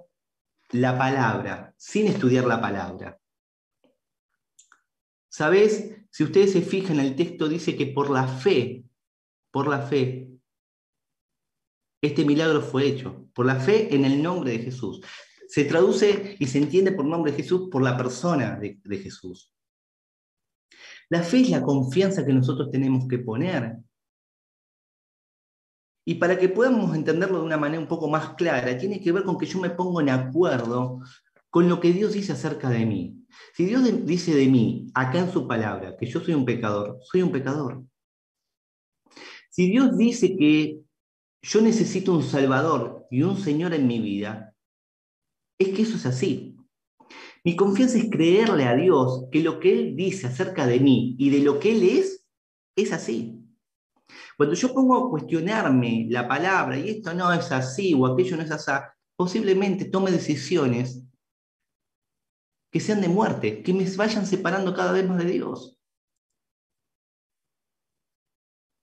la 0.70 0.98
palabra, 0.98 1.74
sin 1.76 2.06
estudiar 2.06 2.44
la 2.44 2.60
palabra. 2.60 3.18
¿Sabes? 5.28 5.96
Si 6.10 6.24
ustedes 6.24 6.52
se 6.52 6.62
fijan, 6.62 6.98
el 6.98 7.14
texto 7.14 7.48
dice 7.48 7.76
que 7.76 7.86
por 7.86 8.10
la 8.10 8.26
fe, 8.26 8.84
por 9.50 9.68
la 9.68 9.82
fe, 9.82 10.30
este 12.00 12.24
milagro 12.24 12.62
fue 12.62 12.86
hecho, 12.86 13.28
por 13.34 13.46
la 13.46 13.56
fe 13.56 13.94
en 13.94 14.04
el 14.04 14.22
nombre 14.22 14.52
de 14.52 14.58
Jesús. 14.60 15.00
Se 15.48 15.64
traduce 15.64 16.36
y 16.38 16.46
se 16.46 16.58
entiende 16.58 16.92
por 16.92 17.04
nombre 17.04 17.32
de 17.32 17.42
Jesús 17.42 17.68
por 17.70 17.82
la 17.82 17.96
persona 17.96 18.58
de, 18.58 18.98
Jesús. 18.98 19.52
La 21.08 21.22
fe 21.22 21.40
es 21.40 21.50
la 21.50 21.62
confianza 21.62 22.24
que 22.24 22.32
nosotros 22.32 22.70
tenemos 22.70 23.06
que 23.08 23.18
poner 23.18 23.76
y 26.08 26.14
para 26.14 26.38
que 26.38 26.48
podamos 26.48 26.94
entenderlo 26.94 27.40
de 27.40 27.46
una 27.46 27.56
manera 27.56 27.82
un 27.82 27.88
poco 27.88 28.08
más 28.08 28.34
clara, 28.36 28.78
tiene 28.78 29.00
que 29.00 29.10
ver 29.10 29.24
con 29.24 29.36
que 29.36 29.44
yo 29.44 29.58
me 29.58 29.70
pongo 29.70 30.00
en 30.00 30.08
acuerdo 30.08 31.00
con 31.50 31.68
lo 31.68 31.80
que 31.80 31.92
Dios 31.92 32.12
dice 32.12 32.32
acerca 32.32 32.70
de 32.70 32.86
mí. 32.86 33.26
Si 33.54 33.64
Dios 33.64 33.82
dice 34.06 34.32
de 34.32 34.46
mí, 34.46 34.86
acá 34.94 35.18
en 35.18 35.32
su 35.32 35.48
palabra, 35.48 35.96
que 35.96 36.06
yo 36.06 36.20
soy 36.20 36.34
un 36.34 36.44
pecador, 36.44 37.00
soy 37.02 37.22
un 37.22 37.32
pecador. 37.32 37.82
Si 39.50 39.68
Dios 39.68 39.98
dice 39.98 40.36
que 40.36 40.78
yo 41.42 41.60
necesito 41.60 42.12
un 42.12 42.22
Salvador 42.22 43.08
y 43.10 43.22
un 43.22 43.36
Señor 43.36 43.74
en 43.74 43.88
mi 43.88 43.98
vida, 43.98 44.54
es 45.58 45.70
que 45.70 45.82
eso 45.82 45.96
es 45.96 46.06
así. 46.06 46.56
Mi 47.42 47.56
confianza 47.56 47.98
es 47.98 48.08
creerle 48.10 48.66
a 48.66 48.76
Dios 48.76 49.24
que 49.32 49.42
lo 49.42 49.58
que 49.58 49.72
Él 49.72 49.96
dice 49.96 50.28
acerca 50.28 50.68
de 50.68 50.78
mí 50.78 51.16
y 51.18 51.30
de 51.30 51.40
lo 51.40 51.58
que 51.58 51.72
Él 51.72 51.82
es, 51.82 52.24
es 52.76 52.92
así. 52.92 53.45
Cuando 54.36 54.54
yo 54.54 54.74
pongo 54.74 54.96
a 54.96 55.10
cuestionarme 55.10 56.06
la 56.10 56.28
palabra 56.28 56.78
y 56.78 56.90
esto 56.90 57.14
no 57.14 57.32
es 57.32 57.50
así 57.52 57.94
o 57.94 58.06
aquello 58.06 58.36
no 58.36 58.42
es 58.42 58.50
así, 58.50 58.70
posiblemente 59.16 59.86
tome 59.86 60.10
decisiones 60.10 61.02
que 62.70 62.80
sean 62.80 63.00
de 63.00 63.08
muerte, 63.08 63.62
que 63.62 63.72
me 63.72 63.88
vayan 63.96 64.26
separando 64.26 64.74
cada 64.74 64.92
vez 64.92 65.08
más 65.08 65.18
de 65.18 65.24
Dios. 65.24 65.80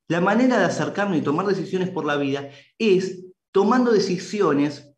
La 0.09 0.21
manera 0.21 0.57
de 0.57 0.65
acercarme 0.65 1.17
y 1.17 1.21
tomar 1.21 1.45
decisiones 1.45 1.89
por 1.89 2.05
la 2.05 2.17
vida 2.17 2.49
es 2.77 3.25
tomando 3.51 3.91
decisiones 3.91 4.91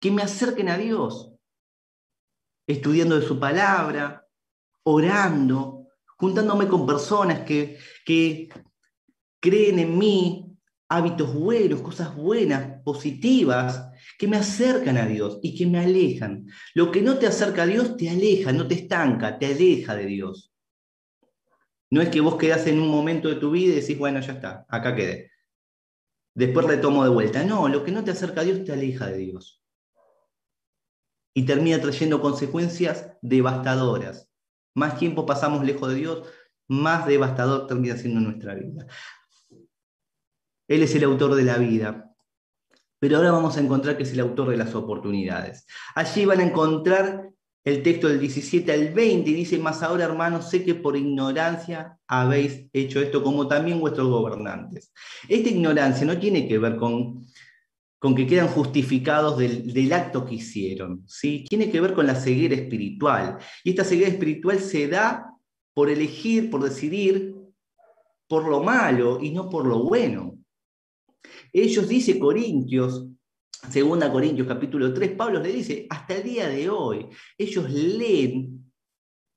que 0.00 0.10
me 0.10 0.22
acerquen 0.22 0.68
a 0.68 0.78
Dios, 0.78 1.34
estudiando 2.66 3.20
su 3.20 3.38
palabra, 3.38 4.26
orando, 4.84 5.88
juntándome 6.16 6.68
con 6.68 6.86
personas 6.86 7.40
que, 7.40 7.78
que 8.04 8.48
creen 9.44 9.78
en 9.78 9.98
mí 9.98 10.56
hábitos 10.88 11.34
buenos, 11.34 11.82
cosas 11.82 12.16
buenas, 12.16 12.80
positivas, 12.82 13.90
que 14.18 14.26
me 14.26 14.38
acercan 14.38 14.96
a 14.96 15.04
Dios 15.04 15.38
y 15.42 15.54
que 15.54 15.66
me 15.66 15.80
alejan. 15.80 16.46
Lo 16.72 16.90
que 16.90 17.02
no 17.02 17.18
te 17.18 17.26
acerca 17.26 17.64
a 17.64 17.66
Dios 17.66 17.98
te 17.98 18.08
aleja, 18.08 18.52
no 18.52 18.66
te 18.66 18.74
estanca, 18.76 19.38
te 19.38 19.44
aleja 19.44 19.94
de 19.96 20.06
Dios. 20.06 20.50
No 21.90 22.00
es 22.00 22.08
que 22.08 22.22
vos 22.22 22.36
quedás 22.36 22.66
en 22.66 22.80
un 22.80 22.88
momento 22.88 23.28
de 23.28 23.34
tu 23.34 23.50
vida 23.50 23.74
y 23.74 23.80
decís, 23.80 23.98
bueno, 23.98 24.18
ya 24.20 24.32
está, 24.32 24.64
acá 24.66 24.96
quedé. 24.96 25.30
Después 26.32 26.66
retomo 26.66 27.04
de 27.04 27.10
vuelta. 27.10 27.44
No, 27.44 27.68
lo 27.68 27.84
que 27.84 27.92
no 27.92 28.02
te 28.02 28.12
acerca 28.12 28.40
a 28.40 28.44
Dios 28.44 28.64
te 28.64 28.72
aleja 28.72 29.08
de 29.08 29.18
Dios. 29.18 29.62
Y 31.34 31.44
termina 31.44 31.82
trayendo 31.82 32.22
consecuencias 32.22 33.10
devastadoras. 33.20 34.30
Más 34.74 34.98
tiempo 34.98 35.26
pasamos 35.26 35.66
lejos 35.66 35.90
de 35.90 35.96
Dios, 35.96 36.28
más 36.66 37.06
devastador 37.06 37.66
termina 37.66 37.96
siendo 37.98 38.20
nuestra 38.20 38.54
vida. 38.54 38.86
Él 40.68 40.82
es 40.82 40.94
el 40.94 41.04
autor 41.04 41.34
de 41.34 41.44
la 41.44 41.58
vida. 41.58 42.14
Pero 42.98 43.16
ahora 43.16 43.32
vamos 43.32 43.56
a 43.56 43.60
encontrar 43.60 43.96
que 43.96 44.04
es 44.04 44.12
el 44.12 44.20
autor 44.20 44.50
de 44.50 44.56
las 44.56 44.74
oportunidades. 44.74 45.66
Allí 45.94 46.24
van 46.24 46.40
a 46.40 46.44
encontrar 46.44 47.28
el 47.64 47.82
texto 47.82 48.08
del 48.08 48.20
17 48.20 48.70
al 48.72 48.92
20 48.92 49.30
y 49.30 49.34
dice, 49.34 49.58
más 49.58 49.82
ahora 49.82 50.04
hermanos, 50.04 50.50
sé 50.50 50.64
que 50.64 50.74
por 50.74 50.96
ignorancia 50.96 51.98
habéis 52.06 52.66
hecho 52.72 53.00
esto, 53.00 53.22
como 53.22 53.48
también 53.48 53.80
vuestros 53.80 54.08
gobernantes. 54.08 54.92
Esta 55.28 55.48
ignorancia 55.48 56.06
no 56.06 56.18
tiene 56.18 56.46
que 56.46 56.58
ver 56.58 56.76
con, 56.76 57.26
con 57.98 58.14
que 58.14 58.26
quedan 58.26 58.48
justificados 58.48 59.38
del, 59.38 59.72
del, 59.72 59.92
acto 59.94 60.26
que 60.26 60.34
hicieron, 60.34 61.04
¿sí? 61.06 61.44
tiene 61.48 61.70
que 61.70 61.80
ver 61.80 61.94
con 61.94 62.06
la 62.06 62.14
ceguera 62.14 62.54
espiritual. 62.54 63.38
Y 63.64 63.70
esta 63.70 63.84
ceguera 63.84 64.10
espiritual 64.10 64.60
se 64.60 64.88
da 64.88 65.30
por 65.72 65.88
elegir, 65.88 66.50
por 66.50 66.62
decidir 66.62 67.34
por 68.28 68.46
lo 68.46 68.62
malo 68.62 69.20
y 69.22 69.30
no 69.30 69.48
por 69.48 69.66
lo 69.66 69.84
bueno. 69.84 70.33
Ellos, 71.56 71.86
dice 71.86 72.18
Corintios, 72.18 73.06
segunda 73.70 74.10
Corintios 74.10 74.48
capítulo 74.48 74.92
3, 74.92 75.12
Pablo 75.12 75.38
le 75.38 75.52
dice, 75.52 75.86
hasta 75.88 76.16
el 76.16 76.24
día 76.24 76.48
de 76.48 76.68
hoy, 76.68 77.06
ellos 77.38 77.70
leen 77.70 78.72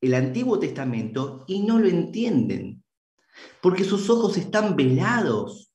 el 0.00 0.14
Antiguo 0.14 0.58
Testamento 0.58 1.44
y 1.46 1.62
no 1.62 1.78
lo 1.78 1.86
entienden, 1.86 2.82
porque 3.62 3.84
sus 3.84 4.10
ojos 4.10 4.36
están 4.36 4.74
velados. 4.74 5.72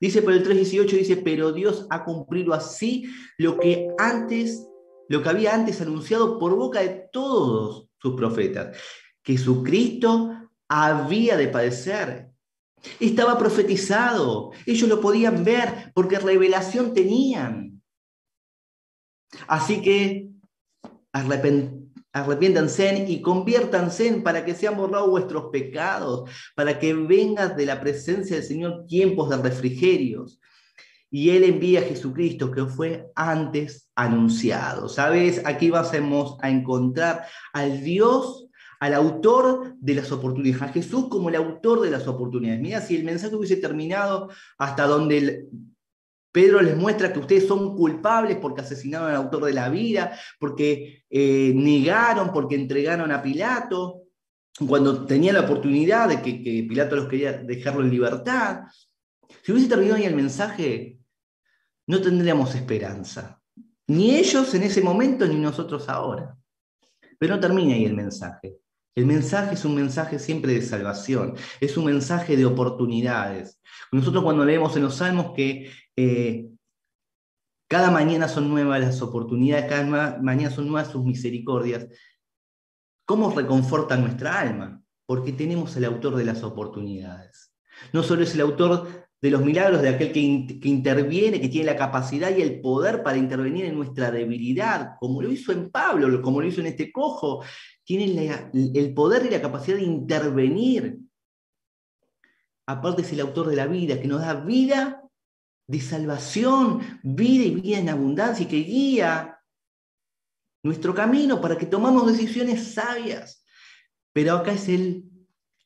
Dice 0.00 0.22
por 0.22 0.32
el 0.32 0.42
3.18, 0.42 0.86
dice, 0.86 1.16
pero 1.18 1.52
Dios 1.52 1.86
ha 1.90 2.02
cumplido 2.02 2.54
así 2.54 3.04
lo 3.36 3.58
que 3.58 3.88
antes, 3.98 4.66
lo 5.10 5.22
que 5.22 5.28
había 5.28 5.54
antes 5.54 5.82
anunciado 5.82 6.38
por 6.38 6.56
boca 6.56 6.80
de 6.80 7.08
todos 7.12 7.90
sus 7.98 8.14
profetas, 8.14 8.74
que 9.22 9.36
su 9.36 9.62
Cristo 9.62 10.30
había 10.66 11.36
de 11.36 11.48
padecer 11.48 12.31
estaba 13.00 13.38
profetizado. 13.38 14.52
Ellos 14.66 14.88
lo 14.88 15.00
podían 15.00 15.44
ver 15.44 15.92
porque 15.94 16.18
revelación 16.18 16.92
tenían. 16.94 17.82
Así 19.46 19.80
que 19.80 20.28
arrepiéntanse 21.12 23.06
y 23.08 23.20
conviértanse 23.22 24.12
para 24.22 24.44
que 24.44 24.54
sean 24.54 24.76
borrados 24.76 25.10
vuestros 25.10 25.50
pecados, 25.50 26.30
para 26.54 26.78
que 26.78 26.94
vengas 26.94 27.56
de 27.56 27.66
la 27.66 27.80
presencia 27.80 28.36
del 28.36 28.44
Señor 28.44 28.86
tiempos 28.86 29.30
de 29.30 29.38
refrigerios. 29.38 30.40
Y 31.10 31.30
Él 31.30 31.44
envía 31.44 31.80
a 31.80 31.84
Jesucristo 31.84 32.50
que 32.50 32.64
fue 32.64 33.10
antes 33.14 33.90
anunciado. 33.94 34.88
¿Sabes? 34.88 35.42
Aquí 35.44 35.70
vamos 35.70 36.38
a 36.40 36.48
encontrar 36.48 37.26
al 37.52 37.82
Dios 37.82 38.48
al 38.82 38.94
autor 38.94 39.76
de 39.78 39.94
las 39.94 40.10
oportunidades, 40.10 40.60
a 40.60 40.72
Jesús 40.72 41.06
como 41.08 41.28
el 41.28 41.36
autor 41.36 41.82
de 41.82 41.90
las 41.92 42.08
oportunidades. 42.08 42.60
Mira, 42.60 42.80
si 42.80 42.96
el 42.96 43.04
mensaje 43.04 43.36
hubiese 43.36 43.58
terminado 43.58 44.28
hasta 44.58 44.88
donde 44.88 45.46
Pedro 46.32 46.60
les 46.60 46.76
muestra 46.76 47.12
que 47.12 47.20
ustedes 47.20 47.46
son 47.46 47.76
culpables 47.76 48.38
porque 48.38 48.62
asesinaron 48.62 49.08
al 49.08 49.14
autor 49.14 49.44
de 49.44 49.52
la 49.52 49.68
vida, 49.68 50.18
porque 50.40 51.04
eh, 51.08 51.52
negaron, 51.54 52.32
porque 52.32 52.56
entregaron 52.56 53.12
a 53.12 53.22
Pilato, 53.22 54.02
cuando 54.66 55.06
tenía 55.06 55.32
la 55.32 55.42
oportunidad 55.42 56.08
de 56.08 56.20
que, 56.20 56.42
que 56.42 56.66
Pilato 56.68 56.96
los 56.96 57.06
quería 57.06 57.34
dejarlo 57.34 57.82
en 57.82 57.90
libertad. 57.90 58.62
Si 59.44 59.52
hubiese 59.52 59.68
terminado 59.68 59.98
ahí 59.98 60.06
el 60.06 60.16
mensaje, 60.16 60.98
no 61.86 62.00
tendríamos 62.00 62.52
esperanza. 62.56 63.40
Ni 63.86 64.16
ellos 64.16 64.52
en 64.56 64.64
ese 64.64 64.80
momento, 64.80 65.24
ni 65.24 65.36
nosotros 65.36 65.88
ahora. 65.88 66.36
Pero 67.16 67.36
no 67.36 67.40
termina 67.40 67.74
ahí 67.76 67.84
el 67.84 67.94
mensaje. 67.94 68.56
El 68.94 69.06
mensaje 69.06 69.54
es 69.54 69.64
un 69.64 69.74
mensaje 69.74 70.18
siempre 70.18 70.52
de 70.52 70.62
salvación, 70.62 71.34
es 71.60 71.76
un 71.76 71.86
mensaje 71.86 72.36
de 72.36 72.44
oportunidades. 72.44 73.60
Nosotros 73.90 74.22
cuando 74.22 74.44
leemos 74.44 74.76
en 74.76 74.82
los 74.82 74.96
salmos 74.96 75.32
que 75.34 75.70
eh, 75.96 76.48
cada 77.68 77.90
mañana 77.90 78.28
son 78.28 78.50
nuevas 78.50 78.80
las 78.80 79.00
oportunidades, 79.00 79.64
cada 79.66 80.18
mañana 80.20 80.50
son 80.50 80.68
nuevas 80.68 80.92
sus 80.92 81.04
misericordias, 81.04 81.86
¿cómo 83.06 83.34
reconforta 83.34 83.96
nuestra 83.96 84.40
alma? 84.40 84.82
Porque 85.06 85.32
tenemos 85.32 85.74
el 85.76 85.86
autor 85.86 86.16
de 86.16 86.26
las 86.26 86.42
oportunidades. 86.42 87.54
No 87.94 88.02
solo 88.02 88.24
es 88.24 88.34
el 88.34 88.42
autor 88.42 89.01
de 89.22 89.30
los 89.30 89.44
milagros, 89.44 89.80
de 89.82 89.88
aquel 89.88 90.12
que, 90.12 90.58
que, 90.60 90.68
interviene, 90.68 91.40
que 91.40 91.48
tiene 91.48 91.66
la 91.66 91.76
capacidad 91.76 92.36
y 92.36 92.42
el 92.42 92.60
poder 92.60 93.04
para 93.04 93.16
intervenir 93.16 93.66
en 93.66 93.76
nuestra 93.76 94.10
debilidad, 94.10 94.96
como 94.98 95.22
lo 95.22 95.30
hizo 95.30 95.52
en 95.52 95.70
Pablo, 95.70 96.20
como 96.20 96.40
lo 96.40 96.48
hizo 96.48 96.60
en 96.60 96.66
este 96.66 96.90
cojo, 96.90 97.44
tiene 97.84 98.50
el 98.52 98.92
poder 98.94 99.24
y 99.26 99.30
la 99.30 99.40
capacidad 99.40 99.76
de 99.76 99.84
intervenir. 99.84 100.98
Aparte 102.66 103.02
es 103.02 103.12
el 103.12 103.20
autor 103.20 103.48
de 103.48 103.56
la 103.56 103.68
vida, 103.68 104.00
que 104.00 104.08
nos 104.08 104.22
da 104.22 104.34
vida 104.34 105.02
de 105.68 105.80
salvación, 105.80 106.80
vida 107.04 107.44
y 107.44 107.54
vida 107.54 107.78
en 107.78 107.90
abundancia 107.90 108.44
y 108.44 108.48
que 108.48 108.56
guía 108.56 109.38
nuestro 110.64 110.94
camino 110.94 111.40
para 111.40 111.56
que 111.56 111.66
tomamos 111.66 112.10
decisiones 112.10 112.74
sabias. 112.74 113.44
Pero 114.12 114.34
acá 114.34 114.52
es 114.52 114.68
el 114.68 115.11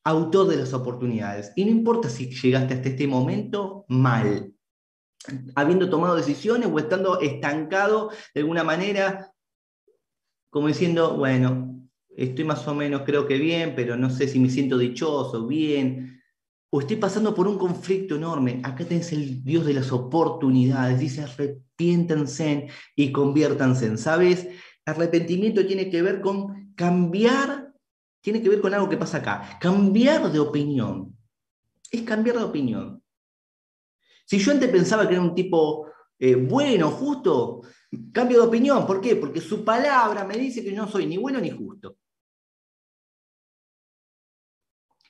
autor 0.06 0.46
de 0.46 0.56
las 0.56 0.72
oportunidades. 0.72 1.52
Y 1.56 1.64
no 1.64 1.72
importa 1.72 2.08
si 2.08 2.30
llegaste 2.30 2.74
hasta 2.74 2.88
este 2.90 3.08
momento 3.08 3.84
mal, 3.88 4.52
habiendo 5.56 5.90
tomado 5.90 6.14
decisiones 6.14 6.68
o 6.72 6.78
estando 6.78 7.20
estancado 7.20 8.10
de 8.32 8.40
alguna 8.40 8.62
manera, 8.62 9.32
como 10.48 10.68
diciendo, 10.68 11.16
bueno, 11.16 11.88
estoy 12.08 12.44
más 12.44 12.66
o 12.68 12.74
menos 12.74 13.02
creo 13.04 13.26
que 13.26 13.36
bien, 13.36 13.74
pero 13.74 13.96
no 13.96 14.08
sé 14.08 14.28
si 14.28 14.38
me 14.38 14.48
siento 14.48 14.78
dichoso, 14.78 15.44
bien, 15.48 16.22
o 16.70 16.80
estoy 16.80 16.96
pasando 16.96 17.34
por 17.34 17.48
un 17.48 17.58
conflicto 17.58 18.14
enorme. 18.14 18.60
Acá 18.62 18.84
tenés 18.84 19.12
el 19.12 19.42
Dios 19.42 19.66
de 19.66 19.74
las 19.74 19.90
oportunidades, 19.90 21.00
dice 21.00 21.22
arrepiéntanse 21.22 22.68
y 22.94 23.10
conviértanse. 23.10 23.96
¿Sabes? 23.96 24.46
Arrepentimiento 24.84 25.66
tiene 25.66 25.90
que 25.90 26.02
ver 26.02 26.20
con 26.20 26.74
cambiar 26.76 27.65
tiene 28.26 28.42
que 28.42 28.48
ver 28.48 28.60
con 28.60 28.74
algo 28.74 28.88
que 28.88 28.96
pasa 28.96 29.18
acá. 29.18 29.56
Cambiar 29.60 30.32
de 30.32 30.40
opinión. 30.40 31.16
Es 31.92 32.02
cambiar 32.02 32.38
de 32.38 32.42
opinión. 32.42 33.00
Si 34.24 34.40
yo 34.40 34.50
antes 34.50 34.68
pensaba 34.68 35.06
que 35.06 35.14
era 35.14 35.22
un 35.22 35.32
tipo 35.32 35.86
eh, 36.18 36.34
bueno, 36.34 36.90
justo, 36.90 37.62
cambio 38.12 38.40
de 38.40 38.48
opinión. 38.48 38.84
¿Por 38.84 39.00
qué? 39.00 39.14
Porque 39.14 39.40
su 39.40 39.64
palabra 39.64 40.24
me 40.24 40.36
dice 40.36 40.64
que 40.64 40.72
no 40.72 40.88
soy 40.88 41.06
ni 41.06 41.18
bueno 41.18 41.40
ni 41.40 41.50
justo. 41.50 41.98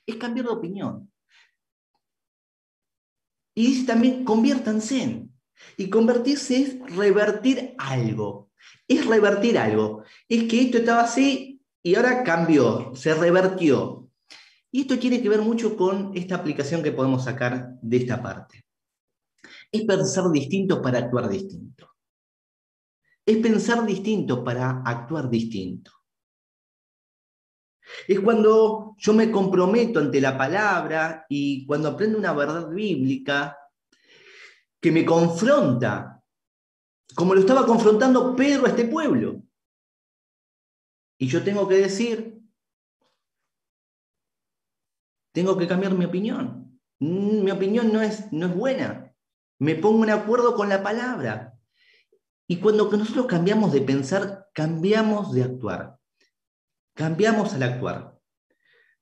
Es 0.05 0.15
cambiar 0.17 0.45
de 0.45 0.51
opinión. 0.51 1.11
Y 3.55 3.65
dice 3.65 3.87
también, 3.87 4.23
conviértanse. 4.25 5.27
Y 5.75 5.89
convertirse 5.89 6.61
es 6.61 6.95
revertir 6.95 7.73
algo. 7.79 8.51
Es 8.87 9.07
revertir 9.07 9.57
algo. 9.57 10.03
Es 10.29 10.43
que 10.43 10.61
esto 10.61 10.77
estaba 10.77 11.01
así 11.01 11.46
y 11.87 11.95
ahora 11.95 12.21
cambió, 12.21 12.93
se 12.95 13.13
revertió. 13.13 14.09
Y 14.69 14.81
esto 14.81 14.99
tiene 14.99 15.21
que 15.21 15.29
ver 15.29 15.41
mucho 15.41 15.77
con 15.77 16.11
esta 16.15 16.35
aplicación 16.35 16.83
que 16.83 16.91
podemos 16.91 17.23
sacar 17.23 17.79
de 17.81 17.95
esta 17.95 18.21
parte. 18.21 18.65
Es 19.71 19.85
pensar 19.85 20.29
distinto 20.29 20.81
para 20.81 20.99
actuar 20.99 21.29
distinto. 21.29 21.89
Es 23.25 23.37
pensar 23.37 23.85
distinto 23.85 24.43
para 24.43 24.81
actuar 24.85 25.29
distinto. 25.29 25.93
Es 28.05 28.19
cuando 28.19 28.95
yo 28.97 29.13
me 29.13 29.31
comprometo 29.31 29.99
ante 29.99 30.19
la 30.19 30.37
palabra 30.37 31.25
y 31.29 31.65
cuando 31.65 31.87
aprendo 31.87 32.17
una 32.17 32.33
verdad 32.33 32.67
bíblica 32.67 33.57
que 34.81 34.91
me 34.91 35.05
confronta, 35.05 36.21
como 37.15 37.33
lo 37.33 37.39
estaba 37.39 37.65
confrontando 37.65 38.35
Pedro 38.35 38.65
a 38.65 38.69
este 38.71 38.83
pueblo. 38.83 39.46
Y 41.17 41.27
yo 41.27 41.43
tengo 41.43 41.67
que 41.67 41.75
decir, 41.75 42.41
tengo 45.33 45.57
que 45.57 45.67
cambiar 45.67 45.93
mi 45.93 46.05
opinión. 46.05 46.79
Mm, 46.99 47.43
mi 47.43 47.51
opinión 47.51 47.91
no 47.91 48.01
es, 48.01 48.31
no 48.31 48.47
es 48.47 48.55
buena. 48.55 49.15
Me 49.59 49.75
pongo 49.75 50.03
en 50.03 50.11
acuerdo 50.11 50.55
con 50.55 50.69
la 50.69 50.83
palabra. 50.83 51.57
Y 52.47 52.57
cuando 52.57 52.89
nosotros 52.91 53.25
cambiamos 53.25 53.73
de 53.73 53.81
pensar, 53.81 54.47
cambiamos 54.53 55.33
de 55.33 55.43
actuar. 55.43 55.99
Cambiamos 56.93 57.53
al 57.53 57.63
actuar. 57.63 58.17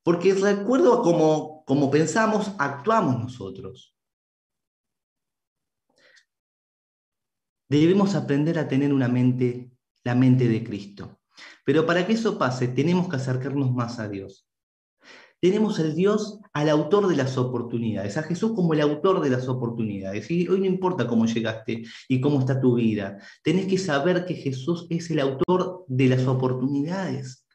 Porque 0.03 0.31
a 0.31 1.01
como, 1.01 1.63
como 1.65 1.91
pensamos, 1.91 2.51
actuamos 2.57 3.19
nosotros. 3.19 3.95
Debemos 7.67 8.13
aprender 8.15 8.59
a 8.59 8.67
tener 8.67 8.93
una 8.93 9.07
mente, 9.07 9.71
la 10.03 10.15
mente 10.15 10.47
de 10.47 10.63
Cristo. 10.63 11.19
Pero 11.63 11.85
para 11.85 12.05
que 12.05 12.13
eso 12.13 12.37
pase, 12.37 12.67
tenemos 12.67 13.09
que 13.09 13.15
acercarnos 13.15 13.73
más 13.73 13.99
a 13.99 14.07
Dios. 14.07 14.47
Tenemos 15.41 15.79
al 15.79 15.93
Dios, 15.93 16.39
al 16.53 16.69
autor 16.69 17.07
de 17.07 17.15
las 17.15 17.37
oportunidades, 17.37 18.17
a 18.17 18.23
Jesús 18.23 18.53
como 18.55 18.73
el 18.73 18.81
autor 18.81 19.21
de 19.21 19.29
las 19.29 19.47
oportunidades. 19.47 20.31
Y 20.31 20.47
hoy 20.47 20.59
no 20.59 20.65
importa 20.65 21.07
cómo 21.07 21.25
llegaste 21.25 21.83
y 22.07 22.21
cómo 22.21 22.39
está 22.39 22.59
tu 22.59 22.75
vida, 22.75 23.19
tenés 23.43 23.67
que 23.67 23.77
saber 23.77 24.25
que 24.25 24.35
Jesús 24.35 24.87
es 24.89 25.11
el 25.11 25.19
autor 25.19 25.85
de 25.87 26.07
las 26.07 26.25
oportunidades. 26.25 27.45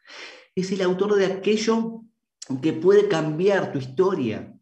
Es 0.55 0.71
el 0.73 0.83
autor 0.83 1.16
de 1.16 1.27
aquello 1.27 2.03
que 2.62 2.73
puede 2.73 3.09
cambiar 3.09 3.73
tu 3.73 3.79
historia, 3.79 4.55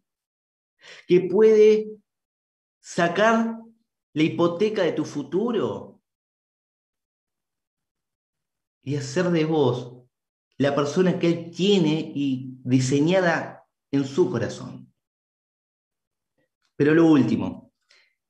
que 1.07 1.21
puede 1.23 1.91
sacar 2.81 3.59
la 4.15 4.23
hipoteca 4.23 4.83
de 4.83 4.93
tu 4.93 5.05
futuro 5.05 5.98
y 8.89 8.97
hacer 8.97 9.31
de 9.31 9.45
vos 9.45 9.93
la 10.57 10.75
persona 10.75 11.19
que 11.19 11.29
Él 11.29 11.51
tiene 11.55 12.11
y 12.15 12.55
diseñada 12.65 13.67
en 13.93 14.07
su 14.07 14.31
corazón. 14.31 14.91
Pero 16.75 16.95
lo 16.95 17.05
último, 17.05 17.71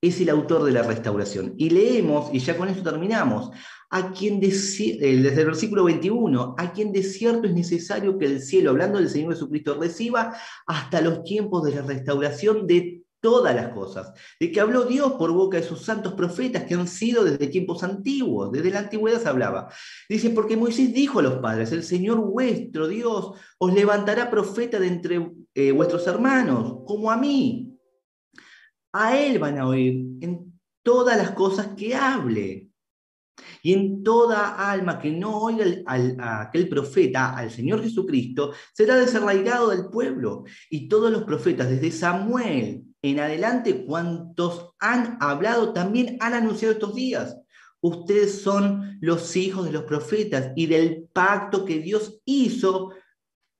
es 0.00 0.20
el 0.20 0.30
autor 0.30 0.64
de 0.64 0.72
la 0.72 0.82
restauración. 0.82 1.54
Y 1.56 1.70
leemos, 1.70 2.30
y 2.32 2.40
ya 2.40 2.56
con 2.56 2.68
esto 2.68 2.82
terminamos, 2.82 3.52
a 3.90 4.10
quien 4.12 4.40
desde 4.40 5.04
el 5.04 5.46
versículo 5.46 5.84
21, 5.84 6.56
a 6.58 6.72
quien 6.72 6.90
de 6.90 7.04
cierto 7.04 7.46
es 7.46 7.54
necesario 7.54 8.18
que 8.18 8.26
el 8.26 8.42
cielo, 8.42 8.70
hablando 8.70 8.98
del 8.98 9.08
Señor 9.08 9.34
Jesucristo, 9.34 9.78
reciba 9.78 10.36
hasta 10.66 11.00
los 11.00 11.22
tiempos 11.22 11.62
de 11.62 11.76
la 11.76 11.82
restauración 11.82 12.66
de 12.66 12.97
todas 13.20 13.54
las 13.54 13.68
cosas, 13.70 14.12
de 14.38 14.50
que 14.52 14.60
habló 14.60 14.84
Dios 14.84 15.12
por 15.12 15.32
boca 15.32 15.56
de 15.56 15.62
sus 15.62 15.82
santos 15.82 16.14
profetas 16.14 16.64
que 16.64 16.74
han 16.74 16.88
sido 16.88 17.24
desde 17.24 17.48
tiempos 17.48 17.82
antiguos, 17.82 18.52
desde 18.52 18.70
la 18.70 18.80
antigüedad 18.80 19.20
se 19.20 19.28
hablaba. 19.28 19.72
Dice, 20.08 20.30
porque 20.30 20.56
Moisés 20.56 20.92
dijo 20.92 21.18
a 21.18 21.22
los 21.22 21.38
padres, 21.38 21.72
el 21.72 21.82
Señor 21.82 22.18
vuestro 22.18 22.88
Dios 22.88 23.32
os 23.58 23.72
levantará 23.72 24.30
profeta 24.30 24.78
de 24.78 24.86
entre 24.86 25.32
eh, 25.54 25.72
vuestros 25.72 26.06
hermanos, 26.06 26.78
como 26.86 27.10
a 27.10 27.16
mí. 27.16 27.74
A 28.92 29.18
él 29.18 29.38
van 29.38 29.58
a 29.58 29.66
oír 29.66 30.04
en 30.20 30.60
todas 30.82 31.16
las 31.16 31.32
cosas 31.32 31.68
que 31.76 31.94
hable. 31.94 32.64
Y 33.62 33.72
en 33.72 34.02
toda 34.02 34.70
alma 34.70 34.98
que 34.98 35.12
no 35.12 35.38
oiga 35.40 35.64
a 35.86 36.42
aquel 36.42 36.68
profeta, 36.68 37.36
al 37.36 37.50
Señor 37.50 37.82
Jesucristo, 37.82 38.52
será 38.72 38.96
desarraigado 38.96 39.70
del 39.70 39.90
pueblo. 39.90 40.44
Y 40.70 40.88
todos 40.88 41.12
los 41.12 41.22
profetas, 41.22 41.68
desde 41.68 41.92
Samuel 41.92 42.87
en 43.02 43.20
adelante, 43.20 43.84
cuantos 43.84 44.70
han 44.78 45.18
hablado, 45.20 45.72
también 45.72 46.16
han 46.20 46.34
anunciado 46.34 46.74
estos 46.74 46.94
días. 46.94 47.36
Ustedes 47.80 48.42
son 48.42 48.98
los 49.00 49.36
hijos 49.36 49.66
de 49.66 49.72
los 49.72 49.84
profetas 49.84 50.52
y 50.56 50.66
del 50.66 51.08
pacto 51.12 51.64
que 51.64 51.78
Dios 51.78 52.20
hizo 52.24 52.90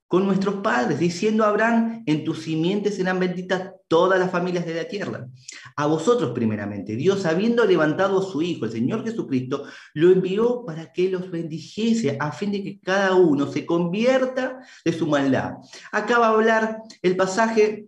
con 0.08 0.24
nuestros 0.24 0.56
padres, 0.56 0.98
diciendo 0.98 1.44
a 1.44 1.48
Abraham, 1.48 2.02
en 2.06 2.24
tus 2.24 2.42
simientes 2.42 2.96
serán 2.96 3.20
benditas 3.20 3.72
todas 3.88 4.18
las 4.18 4.30
familias 4.30 4.64
de 4.64 4.74
la 4.74 4.88
tierra. 4.88 5.28
A 5.76 5.86
vosotros 5.86 6.32
primeramente, 6.34 6.96
Dios 6.96 7.26
habiendo 7.26 7.64
levantado 7.66 8.18
a 8.18 8.22
su 8.22 8.40
Hijo, 8.40 8.64
el 8.64 8.72
Señor 8.72 9.04
Jesucristo, 9.04 9.64
lo 9.92 10.10
envió 10.10 10.64
para 10.64 10.92
que 10.92 11.10
los 11.10 11.30
bendijese, 11.30 12.16
a 12.18 12.32
fin 12.32 12.52
de 12.52 12.62
que 12.62 12.80
cada 12.80 13.14
uno 13.14 13.46
se 13.52 13.66
convierta 13.66 14.60
de 14.82 14.92
su 14.94 15.06
maldad. 15.06 15.56
Acá 15.92 16.18
va 16.18 16.28
a 16.28 16.30
hablar 16.30 16.78
el 17.02 17.14
pasaje 17.14 17.87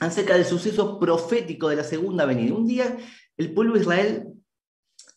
acerca 0.00 0.34
del 0.34 0.44
suceso 0.44 0.98
profético 0.98 1.68
de 1.68 1.76
la 1.76 1.84
segunda 1.84 2.24
venida. 2.24 2.54
Un 2.54 2.66
día 2.66 2.96
el 3.36 3.52
pueblo 3.52 3.74
de 3.74 3.80
Israel 3.80 4.28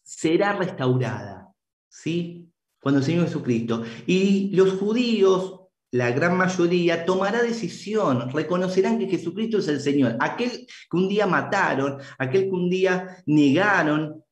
será 0.04 0.54
restaurada, 0.54 1.54
¿sí? 1.90 2.50
Cuando 2.82 3.00
el 3.00 3.06
Señor 3.06 3.26
Jesucristo. 3.26 3.84
Y 4.06 4.56
los 4.56 4.74
judíos 4.74 5.60
la 5.92 6.12
gran 6.12 6.38
mayoría 6.38 7.04
tomará 7.04 7.42
decisión, 7.42 8.30
reconocerán 8.32 9.00
que 9.00 9.08
Jesucristo 9.08 9.58
es 9.58 9.68
el 9.68 9.82
Señor. 9.82 10.18
Aquel 10.20 10.68
que 10.90 10.98
un 10.98 11.08
día 11.08 11.26
mataron, 11.26 12.00
aquel 12.20 12.44
que 12.44 12.52
un 12.52 12.70
día 12.70 13.24
negaron 13.26 14.24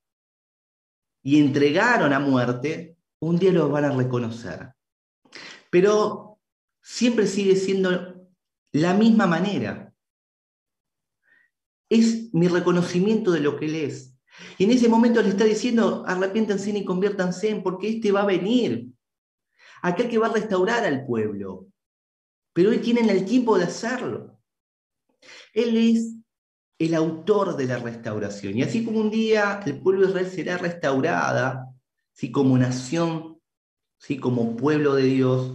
y 1.24 1.40
entregaron 1.40 2.14
a 2.14 2.20
muerte, 2.20 2.96
un 3.20 3.40
día 3.40 3.52
lo 3.52 3.70
van 3.70 3.86
a 3.86 3.96
reconocer. 3.96 4.74
Pero 5.72 6.40
siempre 6.82 7.26
sigue 7.26 7.56
siendo 7.56 8.28
la 8.72 8.94
misma 8.94 9.26
manera. 9.26 9.87
Es 11.90 12.34
mi 12.34 12.48
reconocimiento 12.48 13.32
de 13.32 13.40
lo 13.40 13.58
que 13.58 13.66
Él 13.66 13.76
es. 13.76 14.14
Y 14.58 14.66
en 14.66 14.72
ese 14.72 14.90
momento 14.90 15.22
le 15.22 15.30
está 15.30 15.46
diciendo, 15.46 16.04
arrepiéntanse 16.06 16.70
y 16.72 16.86
conviértanse 16.86 17.50
en, 17.50 17.64
porque 17.64 17.90
este 17.90 18.12
va 18.12 18.22
a 18.22 18.28
venir 18.28 18.88
aquel 19.82 20.10
que 20.10 20.18
va 20.18 20.28
a 20.28 20.34
restaurar 20.34 20.86
al 20.86 21.06
pueblo. 21.06 21.68
Pero 22.54 22.72
hoy 22.72 22.80
tienen 22.80 23.10
el 23.10 23.26
tiempo 23.26 23.58
de 23.58 23.66
hacerlo. 23.66 24.40
Él 25.54 25.78
es 25.78 26.16
el 26.80 26.94
autor 26.94 27.56
de 27.56 27.66
la 27.66 27.78
restauración. 27.78 28.58
Y 28.58 28.64
así 28.64 28.84
como 28.84 29.00
un 29.00 29.10
día 29.10 29.62
el 29.66 29.82
pueblo 29.82 30.02
de 30.02 30.10
Israel 30.10 30.28
será 30.28 30.58
restaurada, 30.58 31.68
¿sí? 32.14 32.32
como 32.32 32.58
nación, 32.58 33.40
¿sí? 33.98 34.18
como 34.18 34.56
pueblo 34.56 34.96
de 34.96 35.04
Dios, 35.04 35.54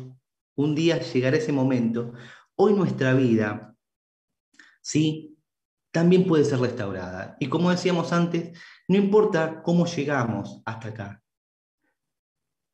un 0.55 0.75
día 0.75 0.99
llegará 1.01 1.37
ese 1.37 1.53
momento. 1.53 2.13
Hoy 2.55 2.75
nuestra 2.75 3.15
vida, 3.15 3.77
¿sí? 4.81 5.32
También 5.93 6.27
puede 6.27 6.45
ser 6.45 6.59
restaurada. 6.59 7.37
Y 7.39 7.49
como 7.49 7.71
decíamos 7.71 8.13
antes, 8.13 8.59
no 8.89 8.97
importa 8.97 9.63
cómo 9.63 9.87
llegamos 9.87 10.63
hasta 10.65 10.89
acá, 10.89 11.23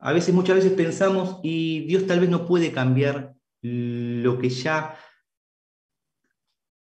a 0.01 0.13
veces, 0.13 0.33
muchas 0.33 0.57
veces 0.57 0.73
pensamos 0.73 1.41
y 1.43 1.81
Dios 1.87 2.07
tal 2.07 2.21
vez 2.21 2.31
no 2.31 2.47
puede 2.47 2.71
cambiar 2.71 3.35
lo 3.63 4.39
que 4.39 4.49
ya 4.49 4.97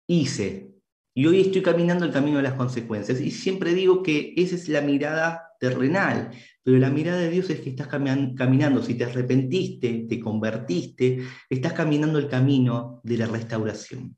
hice. 0.07 0.73
Y 1.13 1.25
hoy 1.25 1.41
estoy 1.41 1.61
caminando 1.61 2.05
el 2.05 2.11
camino 2.11 2.37
de 2.37 2.43
las 2.43 2.53
consecuencias. 2.53 3.21
Y 3.21 3.31
siempre 3.31 3.73
digo 3.73 4.03
que 4.03 4.33
esa 4.35 4.55
es 4.55 4.67
la 4.67 4.81
mirada 4.81 5.55
terrenal, 5.59 6.31
pero 6.63 6.77
la 6.77 6.89
mirada 6.89 7.19
de 7.19 7.29
Dios 7.29 7.49
es 7.49 7.61
que 7.61 7.69
estás 7.69 7.87
caminando, 7.87 8.83
si 8.83 8.95
te 8.95 9.05
arrepentiste, 9.05 10.05
te 10.07 10.19
convertiste, 10.19 11.23
estás 11.49 11.73
caminando 11.73 12.19
el 12.19 12.27
camino 12.27 12.99
de 13.03 13.17
la 13.17 13.25
restauración. 13.25 14.17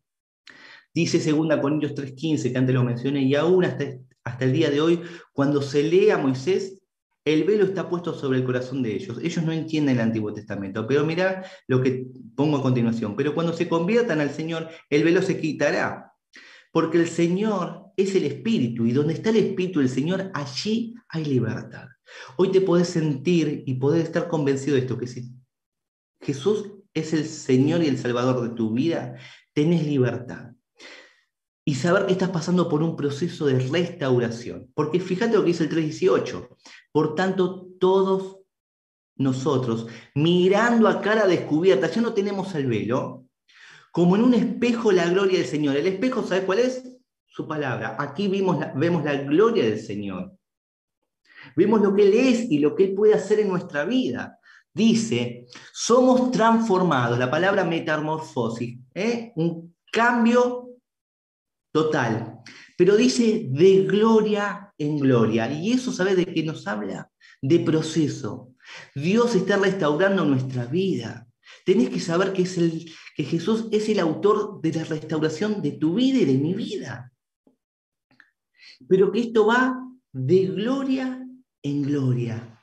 Dice 0.99 1.31
2 1.31 1.61
Corintios 1.61 1.95
3:15, 1.95 2.51
que 2.51 2.57
antes 2.57 2.75
lo 2.75 2.83
mencioné, 2.83 3.21
y 3.21 3.33
aún 3.33 3.63
hasta, 3.63 3.85
hasta 4.25 4.43
el 4.43 4.51
día 4.51 4.69
de 4.69 4.81
hoy, 4.81 4.99
cuando 5.31 5.61
se 5.61 5.81
lee 5.81 6.09
a 6.09 6.17
Moisés, 6.17 6.81
el 7.23 7.45
velo 7.45 7.63
está 7.63 7.87
puesto 7.87 8.13
sobre 8.13 8.39
el 8.39 8.43
corazón 8.43 8.83
de 8.83 8.95
ellos. 8.95 9.17
Ellos 9.23 9.45
no 9.45 9.53
entienden 9.53 9.95
el 9.95 10.01
Antiguo 10.01 10.33
Testamento, 10.33 10.85
pero 10.85 11.05
mira 11.05 11.45
lo 11.67 11.81
que 11.81 12.05
pongo 12.35 12.57
a 12.57 12.61
continuación. 12.61 13.15
Pero 13.15 13.33
cuando 13.33 13.53
se 13.53 13.69
conviertan 13.69 14.19
al 14.19 14.31
Señor, 14.31 14.67
el 14.89 15.05
velo 15.05 15.21
se 15.21 15.39
quitará, 15.39 16.11
porque 16.73 16.97
el 16.97 17.07
Señor 17.07 17.85
es 17.95 18.13
el 18.15 18.25
Espíritu, 18.25 18.85
y 18.85 18.91
donde 18.91 19.13
está 19.13 19.29
el 19.29 19.37
Espíritu 19.37 19.79
del 19.79 19.87
Señor, 19.87 20.31
allí 20.33 20.95
hay 21.07 21.23
libertad. 21.23 21.87
Hoy 22.35 22.51
te 22.51 22.59
podés 22.59 22.89
sentir 22.89 23.63
y 23.65 23.75
podés 23.75 24.03
estar 24.03 24.27
convencido 24.27 24.75
de 24.75 24.81
esto, 24.81 24.97
que 24.97 25.07
si 25.07 25.31
Jesús 26.19 26.73
es 26.93 27.13
el 27.13 27.23
Señor 27.23 27.83
y 27.83 27.87
el 27.87 27.97
Salvador 27.97 28.49
de 28.49 28.53
tu 28.53 28.73
vida, 28.73 29.15
tenés 29.53 29.87
libertad 29.87 30.49
y 31.69 31.75
saber 31.75 32.07
que 32.07 32.13
estás 32.13 32.31
pasando 32.31 32.67
por 32.67 32.81
un 32.81 32.95
proceso 32.95 33.45
de 33.45 33.59
restauración. 33.59 34.71
Porque 34.73 34.99
fíjate 34.99 35.35
lo 35.35 35.41
que 35.41 35.49
dice 35.49 35.65
el 35.65 35.69
3.18. 35.69 36.47
Por 36.91 37.13
tanto, 37.13 37.67
todos 37.79 38.39
nosotros, 39.15 39.85
mirando 40.15 40.87
a 40.87 40.99
cara 40.99 41.27
descubierta, 41.27 41.87
ya 41.87 42.01
no 42.01 42.13
tenemos 42.13 42.55
el 42.55 42.65
velo, 42.65 43.25
como 43.91 44.15
en 44.15 44.23
un 44.23 44.33
espejo 44.33 44.91
la 44.91 45.07
gloria 45.07 45.37
del 45.37 45.47
Señor. 45.47 45.75
El 45.75 45.85
espejo, 45.85 46.23
¿sabes 46.23 46.45
cuál 46.45 46.57
es? 46.57 46.83
su 47.27 47.47
palabra. 47.47 47.95
Aquí 47.99 48.27
vemos 48.27 48.57
vemos 48.73 49.03
la 49.03 49.13
gloria 49.17 49.63
del 49.63 49.79
Señor. 49.79 50.33
Vemos 51.55 51.81
lo 51.81 51.93
que 51.93 52.01
Él 52.01 52.13
es 52.15 52.49
y 52.49 52.57
lo 52.57 52.75
que 52.75 52.85
Él 52.85 52.95
puede 52.95 53.13
hacer 53.13 53.41
en 53.41 53.49
nuestra 53.49 53.85
vida. 53.85 54.39
Dice, 54.73 55.45
somos 55.71 56.31
transformados, 56.31 57.19
la 57.19 57.29
palabra 57.29 57.63
metamorfosis, 57.63 58.79
¿eh? 58.95 59.33
un 59.35 59.75
cambio 59.91 60.68
total. 61.83 62.41
Pero 62.77 62.95
dice 62.97 63.47
de 63.49 63.83
gloria 63.85 64.73
en 64.77 64.99
gloria. 64.99 65.51
Y 65.51 65.71
eso, 65.71 65.91
¿sabe 65.91 66.15
de 66.15 66.25
qué 66.25 66.43
nos 66.43 66.67
habla? 66.67 67.09
De 67.41 67.59
proceso. 67.59 68.53
Dios 68.95 69.35
está 69.35 69.57
restaurando 69.57 70.25
nuestra 70.25 70.65
vida. 70.65 71.27
Tenés 71.65 71.89
que 71.89 71.99
saber 71.99 72.33
que, 72.33 72.43
es 72.43 72.57
el, 72.57 72.91
que 73.15 73.23
Jesús 73.23 73.67
es 73.71 73.87
el 73.89 73.99
autor 73.99 74.61
de 74.61 74.73
la 74.73 74.83
restauración 74.83 75.61
de 75.61 75.71
tu 75.71 75.95
vida 75.95 76.19
y 76.19 76.25
de 76.25 76.37
mi 76.37 76.53
vida. 76.53 77.11
Pero 78.87 79.11
que 79.11 79.21
esto 79.21 79.45
va 79.45 79.81
de 80.11 80.45
gloria 80.47 81.25
en 81.63 81.83
gloria. 81.83 82.61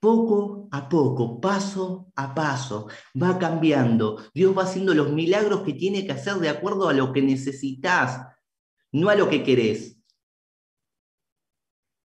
Poco 0.00 0.55
a 0.70 0.88
poco, 0.88 1.40
paso 1.40 2.12
a 2.16 2.34
paso, 2.34 2.88
va 3.20 3.38
cambiando. 3.38 4.22
Dios 4.34 4.56
va 4.56 4.64
haciendo 4.64 4.94
los 4.94 5.12
milagros 5.12 5.62
que 5.62 5.72
tiene 5.72 6.06
que 6.06 6.12
hacer 6.12 6.34
de 6.34 6.48
acuerdo 6.48 6.88
a 6.88 6.92
lo 6.92 7.12
que 7.12 7.22
necesitas, 7.22 8.26
no 8.92 9.08
a 9.08 9.14
lo 9.14 9.28
que 9.28 9.42
querés. 9.42 9.98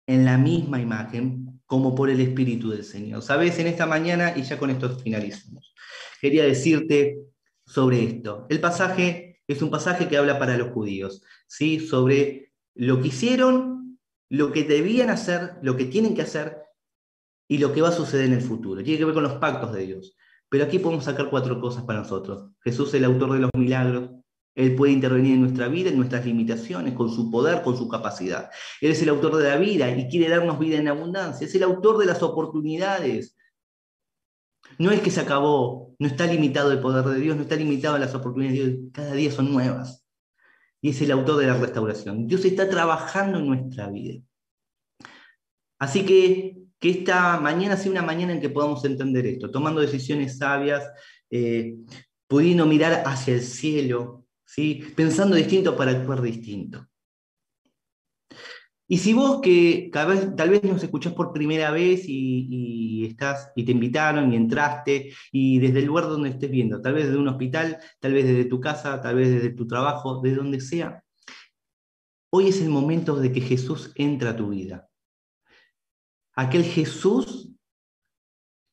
En 0.07 0.25
la 0.25 0.39
misma 0.39 0.81
imagen, 0.81 1.61
como 1.67 1.95
por 1.95 2.11
el 2.11 2.21
Espíritu 2.21 2.71
del 2.71 2.85
Señor. 2.85 3.23
Sabes, 3.23 3.59
en 3.59 3.67
esta 3.67 3.87
mañana, 3.87 4.35
y 4.37 4.43
ya 4.43 4.59
con 4.59 4.71
esto 4.71 4.97
finalizamos, 4.99 5.75
quería 6.21 6.45
decirte 6.45 7.19
sobre 7.65 8.05
esto. 8.05 8.47
El 8.49 8.61
pasaje 8.61 9.41
es 9.49 9.63
un 9.63 9.71
pasaje 9.71 10.09
que 10.09 10.17
habla 10.17 10.39
para 10.39 10.57
los 10.57 10.73
judíos, 10.73 11.23
¿sí? 11.47 11.81
sobre 11.81 12.53
lo 12.75 13.01
que 13.01 13.09
hicieron, 13.09 13.99
lo 14.29 14.53
que 14.53 14.65
debían 14.65 15.11
hacer, 15.11 15.55
lo 15.63 15.77
que 15.77 15.87
tienen 15.87 16.15
que 16.15 16.23
hacer 16.23 16.66
y 17.49 17.59
lo 17.59 17.73
que 17.73 17.83
va 17.83 17.89
a 17.89 17.93
suceder 17.93 18.27
en 18.27 18.35
el 18.35 18.41
futuro. 18.41 18.83
Tiene 18.83 18.99
que 18.99 19.05
ver 19.05 19.15
con 19.15 19.23
los 19.23 19.35
pactos 19.35 19.73
de 19.73 19.87
Dios. 19.87 20.17
Pero 20.49 20.65
aquí 20.65 20.79
podemos 20.79 21.05
sacar 21.05 21.29
cuatro 21.29 21.61
cosas 21.61 21.85
para 21.85 22.01
nosotros. 22.01 22.51
Jesús 22.63 22.89
es 22.89 22.95
el 22.95 23.05
autor 23.05 23.33
de 23.33 23.41
los 23.41 23.51
milagros. 23.57 24.11
Él 24.55 24.75
puede 24.75 24.93
intervenir 24.93 25.35
en 25.35 25.43
nuestra 25.43 25.69
vida, 25.69 25.91
en 25.91 25.97
nuestras 25.97 26.25
limitaciones, 26.25 26.95
con 26.95 27.11
su 27.11 27.31
poder, 27.31 27.63
con 27.63 27.77
su 27.77 27.89
capacidad. 27.89 28.51
Él 28.81 28.93
es 28.93 29.03
el 29.03 29.11
autor 29.11 29.37
de 29.37 29.49
la 29.49 29.57
vida 29.57 29.91
y 29.91 30.09
quiere 30.09 30.31
darnos 30.31 30.59
vida 30.59 30.79
en 30.79 30.89
abundancia. 30.89 31.47
Es 31.47 31.55
el 31.55 31.63
autor 31.63 31.99
de 31.99 32.07
las 32.07 32.23
oportunidades. 32.23 33.37
No 34.79 34.91
es 34.91 35.01
que 35.01 35.11
se 35.11 35.21
acabó, 35.21 35.95
no 35.99 36.07
está 36.07 36.27
limitado 36.27 36.73
el 36.73 36.81
poder 36.81 37.05
de 37.05 37.21
Dios, 37.21 37.37
no 37.37 37.43
está 37.43 37.57
limitado 37.57 37.99
las 37.99 38.15
oportunidades 38.15 38.59
de 38.59 38.65
Dios. 38.65 38.91
Cada 38.93 39.13
día 39.13 39.31
son 39.31 39.53
nuevas. 39.53 40.07
Y 40.81 40.91
es 40.91 41.03
el 41.03 41.11
autor 41.11 41.37
de 41.39 41.49
la 41.49 41.59
restauración. 41.59 42.27
Dios 42.27 42.45
está 42.45 42.69
trabajando 42.69 43.39
en 43.39 43.47
nuestra 43.47 43.91
vida. 43.91 44.23
Así 45.79 46.07
que 46.07 46.66
que 46.79 46.91
esta 46.91 47.41
mañana 47.41 47.77
sea 47.77 47.91
una 47.91 48.03
mañana 48.03 48.33
en 48.33 48.41
que 48.41 48.51
podamos 48.51 48.85
entender 48.85 49.27
esto, 49.27 49.51
tomando 49.51 49.81
decisiones 49.81 50.39
sabias, 50.39 50.85
eh, 51.31 51.77
pudiendo 52.27 52.67
mirar 52.67 53.03
hacia 53.07 53.35
el 53.35 53.43
cielo, 53.43 54.27
¿sí? 54.45 54.83
pensando 54.95 55.37
distinto 55.37 55.77
para 55.77 55.93
actuar 55.93 56.21
distinto. 56.21 56.87
Y 58.89 58.99
si 58.99 59.15
vos 59.15 59.41
que 59.41 59.91
tal 59.93 60.51
vez 60.51 60.62
nos 60.62 60.83
escuchás 60.83 61.12
por 61.12 61.33
primera 61.33 61.73
vez 61.73 62.05
y, 62.07 63.05
estás, 63.05 63.51
y 63.57 63.65
te 63.65 63.73
invitaron 63.73 64.33
y 64.33 64.37
entraste, 64.37 65.12
y 65.33 65.59
desde 65.59 65.81
el 65.81 65.87
lugar 65.87 66.05
donde 66.05 66.29
estés 66.29 66.51
viendo, 66.51 66.81
tal 66.81 66.95
vez 66.95 67.07
desde 67.07 67.19
un 67.19 67.27
hospital, 67.27 67.79
tal 67.99 68.12
vez 68.12 68.27
desde 68.27 68.45
tu 68.45 68.61
casa, 68.61 69.01
tal 69.01 69.17
vez 69.17 69.29
desde 69.29 69.51
tu 69.51 69.67
trabajo, 69.67 70.21
de 70.21 70.37
donde 70.37 70.61
sea, 70.61 71.03
hoy 72.31 72.49
es 72.49 72.61
el 72.61 72.69
momento 72.69 73.17
de 73.17 73.33
que 73.33 73.41
Jesús 73.41 73.93
entre 73.97 74.29
a 74.29 74.37
tu 74.37 74.51
vida 74.51 74.86
aquel 76.37 76.64
Jesús 76.64 77.51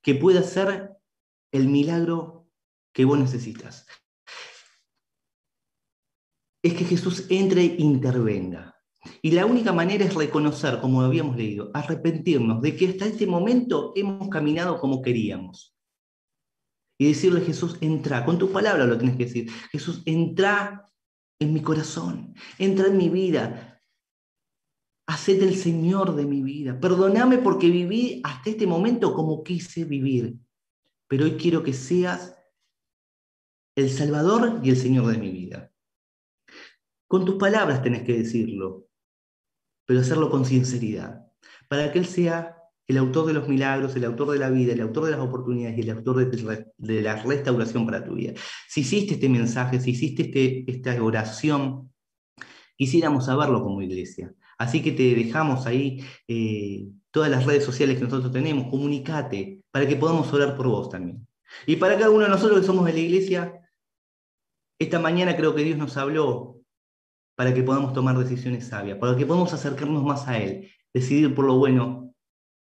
que 0.03 0.15
puede 0.15 0.39
hacer 0.39 0.91
el 1.51 1.67
milagro 1.67 2.49
que 2.93 3.05
vos 3.05 3.17
necesitas. 3.17 3.87
Es 6.61 6.73
que 6.73 6.85
Jesús 6.85 7.25
entre 7.29 7.61
e 7.61 7.75
intervenga. 7.79 8.75
Y 9.21 9.31
la 9.31 9.45
única 9.45 9.73
manera 9.73 10.05
es 10.05 10.13
reconocer, 10.13 10.79
como 10.79 11.01
habíamos 11.01 11.35
leído, 11.35 11.71
arrepentirnos 11.73 12.61
de 12.61 12.75
que 12.75 12.89
hasta 12.89 13.05
este 13.05 13.27
momento 13.27 13.91
hemos 13.95 14.29
caminado 14.29 14.79
como 14.79 15.01
queríamos. 15.01 15.75
Y 16.97 17.07
decirle 17.07 17.41
Jesús, 17.41 17.77
entra, 17.81 18.23
con 18.23 18.37
tu 18.37 18.51
palabra 18.51 18.85
lo 18.85 18.97
tienes 18.97 19.17
que 19.17 19.25
decir, 19.25 19.51
Jesús, 19.71 20.03
entra 20.05 20.85
en 21.39 21.53
mi 21.53 21.61
corazón, 21.61 22.33
entra 22.57 22.87
en 22.87 22.97
mi 22.97 23.09
vida, 23.09 23.72
Haced 25.07 25.43
el 25.43 25.55
Señor 25.55 26.15
de 26.15 26.25
mi 26.25 26.41
vida. 26.41 26.79
Perdóname 26.79 27.37
porque 27.37 27.69
viví 27.69 28.21
hasta 28.23 28.49
este 28.49 28.65
momento 28.65 29.13
como 29.13 29.43
quise 29.43 29.83
vivir. 29.83 30.35
Pero 31.07 31.25
hoy 31.25 31.33
quiero 31.33 31.61
que 31.61 31.73
seas 31.73 32.37
el 33.75 33.89
Salvador 33.89 34.61
y 34.63 34.69
el 34.69 34.77
Señor 34.77 35.07
de 35.07 35.17
mi 35.17 35.29
vida. 35.29 35.71
Con 37.07 37.25
tus 37.25 37.35
palabras 37.35 37.83
tenés 37.83 38.03
que 38.03 38.17
decirlo, 38.17 38.87
pero 39.85 39.99
hacerlo 39.99 40.29
con 40.29 40.45
sinceridad, 40.45 41.27
para 41.67 41.91
que 41.91 41.99
Él 41.99 42.05
sea 42.05 42.57
el 42.87 42.97
autor 42.97 43.27
de 43.27 43.33
los 43.33 43.47
milagros, 43.47 43.95
el 43.95 44.05
autor 44.05 44.31
de 44.31 44.39
la 44.39 44.49
vida, 44.49 44.73
el 44.73 44.81
autor 44.81 45.05
de 45.05 45.11
las 45.11 45.19
oportunidades 45.19 45.77
y 45.77 45.81
el 45.81 45.89
autor 45.91 46.29
de, 46.77 47.01
la 47.01 47.21
restauración 47.21 47.85
para 47.85 48.03
tu 48.03 48.15
vida. 48.15 48.33
Si 48.67 48.81
hiciste 48.81 49.15
este 49.15 49.29
mensaje, 49.29 49.79
si 49.79 49.91
hiciste 49.91 50.23
este, 50.23 50.69
esta 50.69 51.01
oración, 51.01 51.93
quisiéramos 52.75 53.25
saberlo 53.25 53.63
como 53.63 53.81
iglesia. 53.81 54.33
Así 54.57 54.81
que 54.81 54.91
te 54.91 55.15
dejamos 55.15 55.65
ahí 55.65 56.03
eh, 56.27 56.87
todas 57.11 57.29
las 57.29 57.45
redes 57.45 57.63
sociales 57.63 57.97
que 57.97 58.03
nosotros 58.03 58.31
tenemos, 58.31 58.69
comunicate 58.69 59.61
para 59.71 59.87
que 59.87 59.95
podamos 59.95 60.31
orar 60.33 60.55
por 60.55 60.67
vos 60.67 60.89
también. 60.89 61.27
Y 61.67 61.75
para 61.75 61.97
cada 61.97 62.09
uno 62.09 62.23
de 62.23 62.29
nosotros 62.29 62.59
que 62.59 62.65
somos 62.65 62.85
de 62.85 62.93
la 62.93 62.99
iglesia, 62.99 63.59
esta 64.79 64.99
mañana 64.99 65.35
creo 65.35 65.55
que 65.55 65.63
Dios 65.63 65.77
nos 65.77 65.97
habló 65.97 66.59
para 67.35 67.53
que 67.53 67.63
podamos 67.63 67.93
tomar 67.93 68.17
decisiones 68.17 68.67
sabias, 68.67 68.97
para 68.97 69.15
que 69.15 69.25
podamos 69.25 69.53
acercarnos 69.53 70.03
más 70.03 70.27
a 70.27 70.37
Él, 70.37 70.71
decidir 70.93 71.33
por 71.33 71.45
lo 71.45 71.57
bueno 71.57 72.13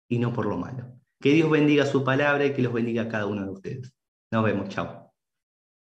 y 0.09 0.19
no 0.19 0.33
por 0.33 0.45
lo 0.45 0.57
malo. 0.57 0.93
Que 1.19 1.33
Dios 1.33 1.49
bendiga 1.49 1.85
su 1.85 2.03
palabra 2.03 2.45
y 2.45 2.53
que 2.53 2.61
los 2.61 2.73
bendiga 2.73 3.03
a 3.03 3.09
cada 3.09 3.25
uno 3.25 3.43
de 3.43 3.51
ustedes. 3.51 3.93
Nos 4.31 4.43
vemos, 4.43 4.69
chao. 4.69 5.06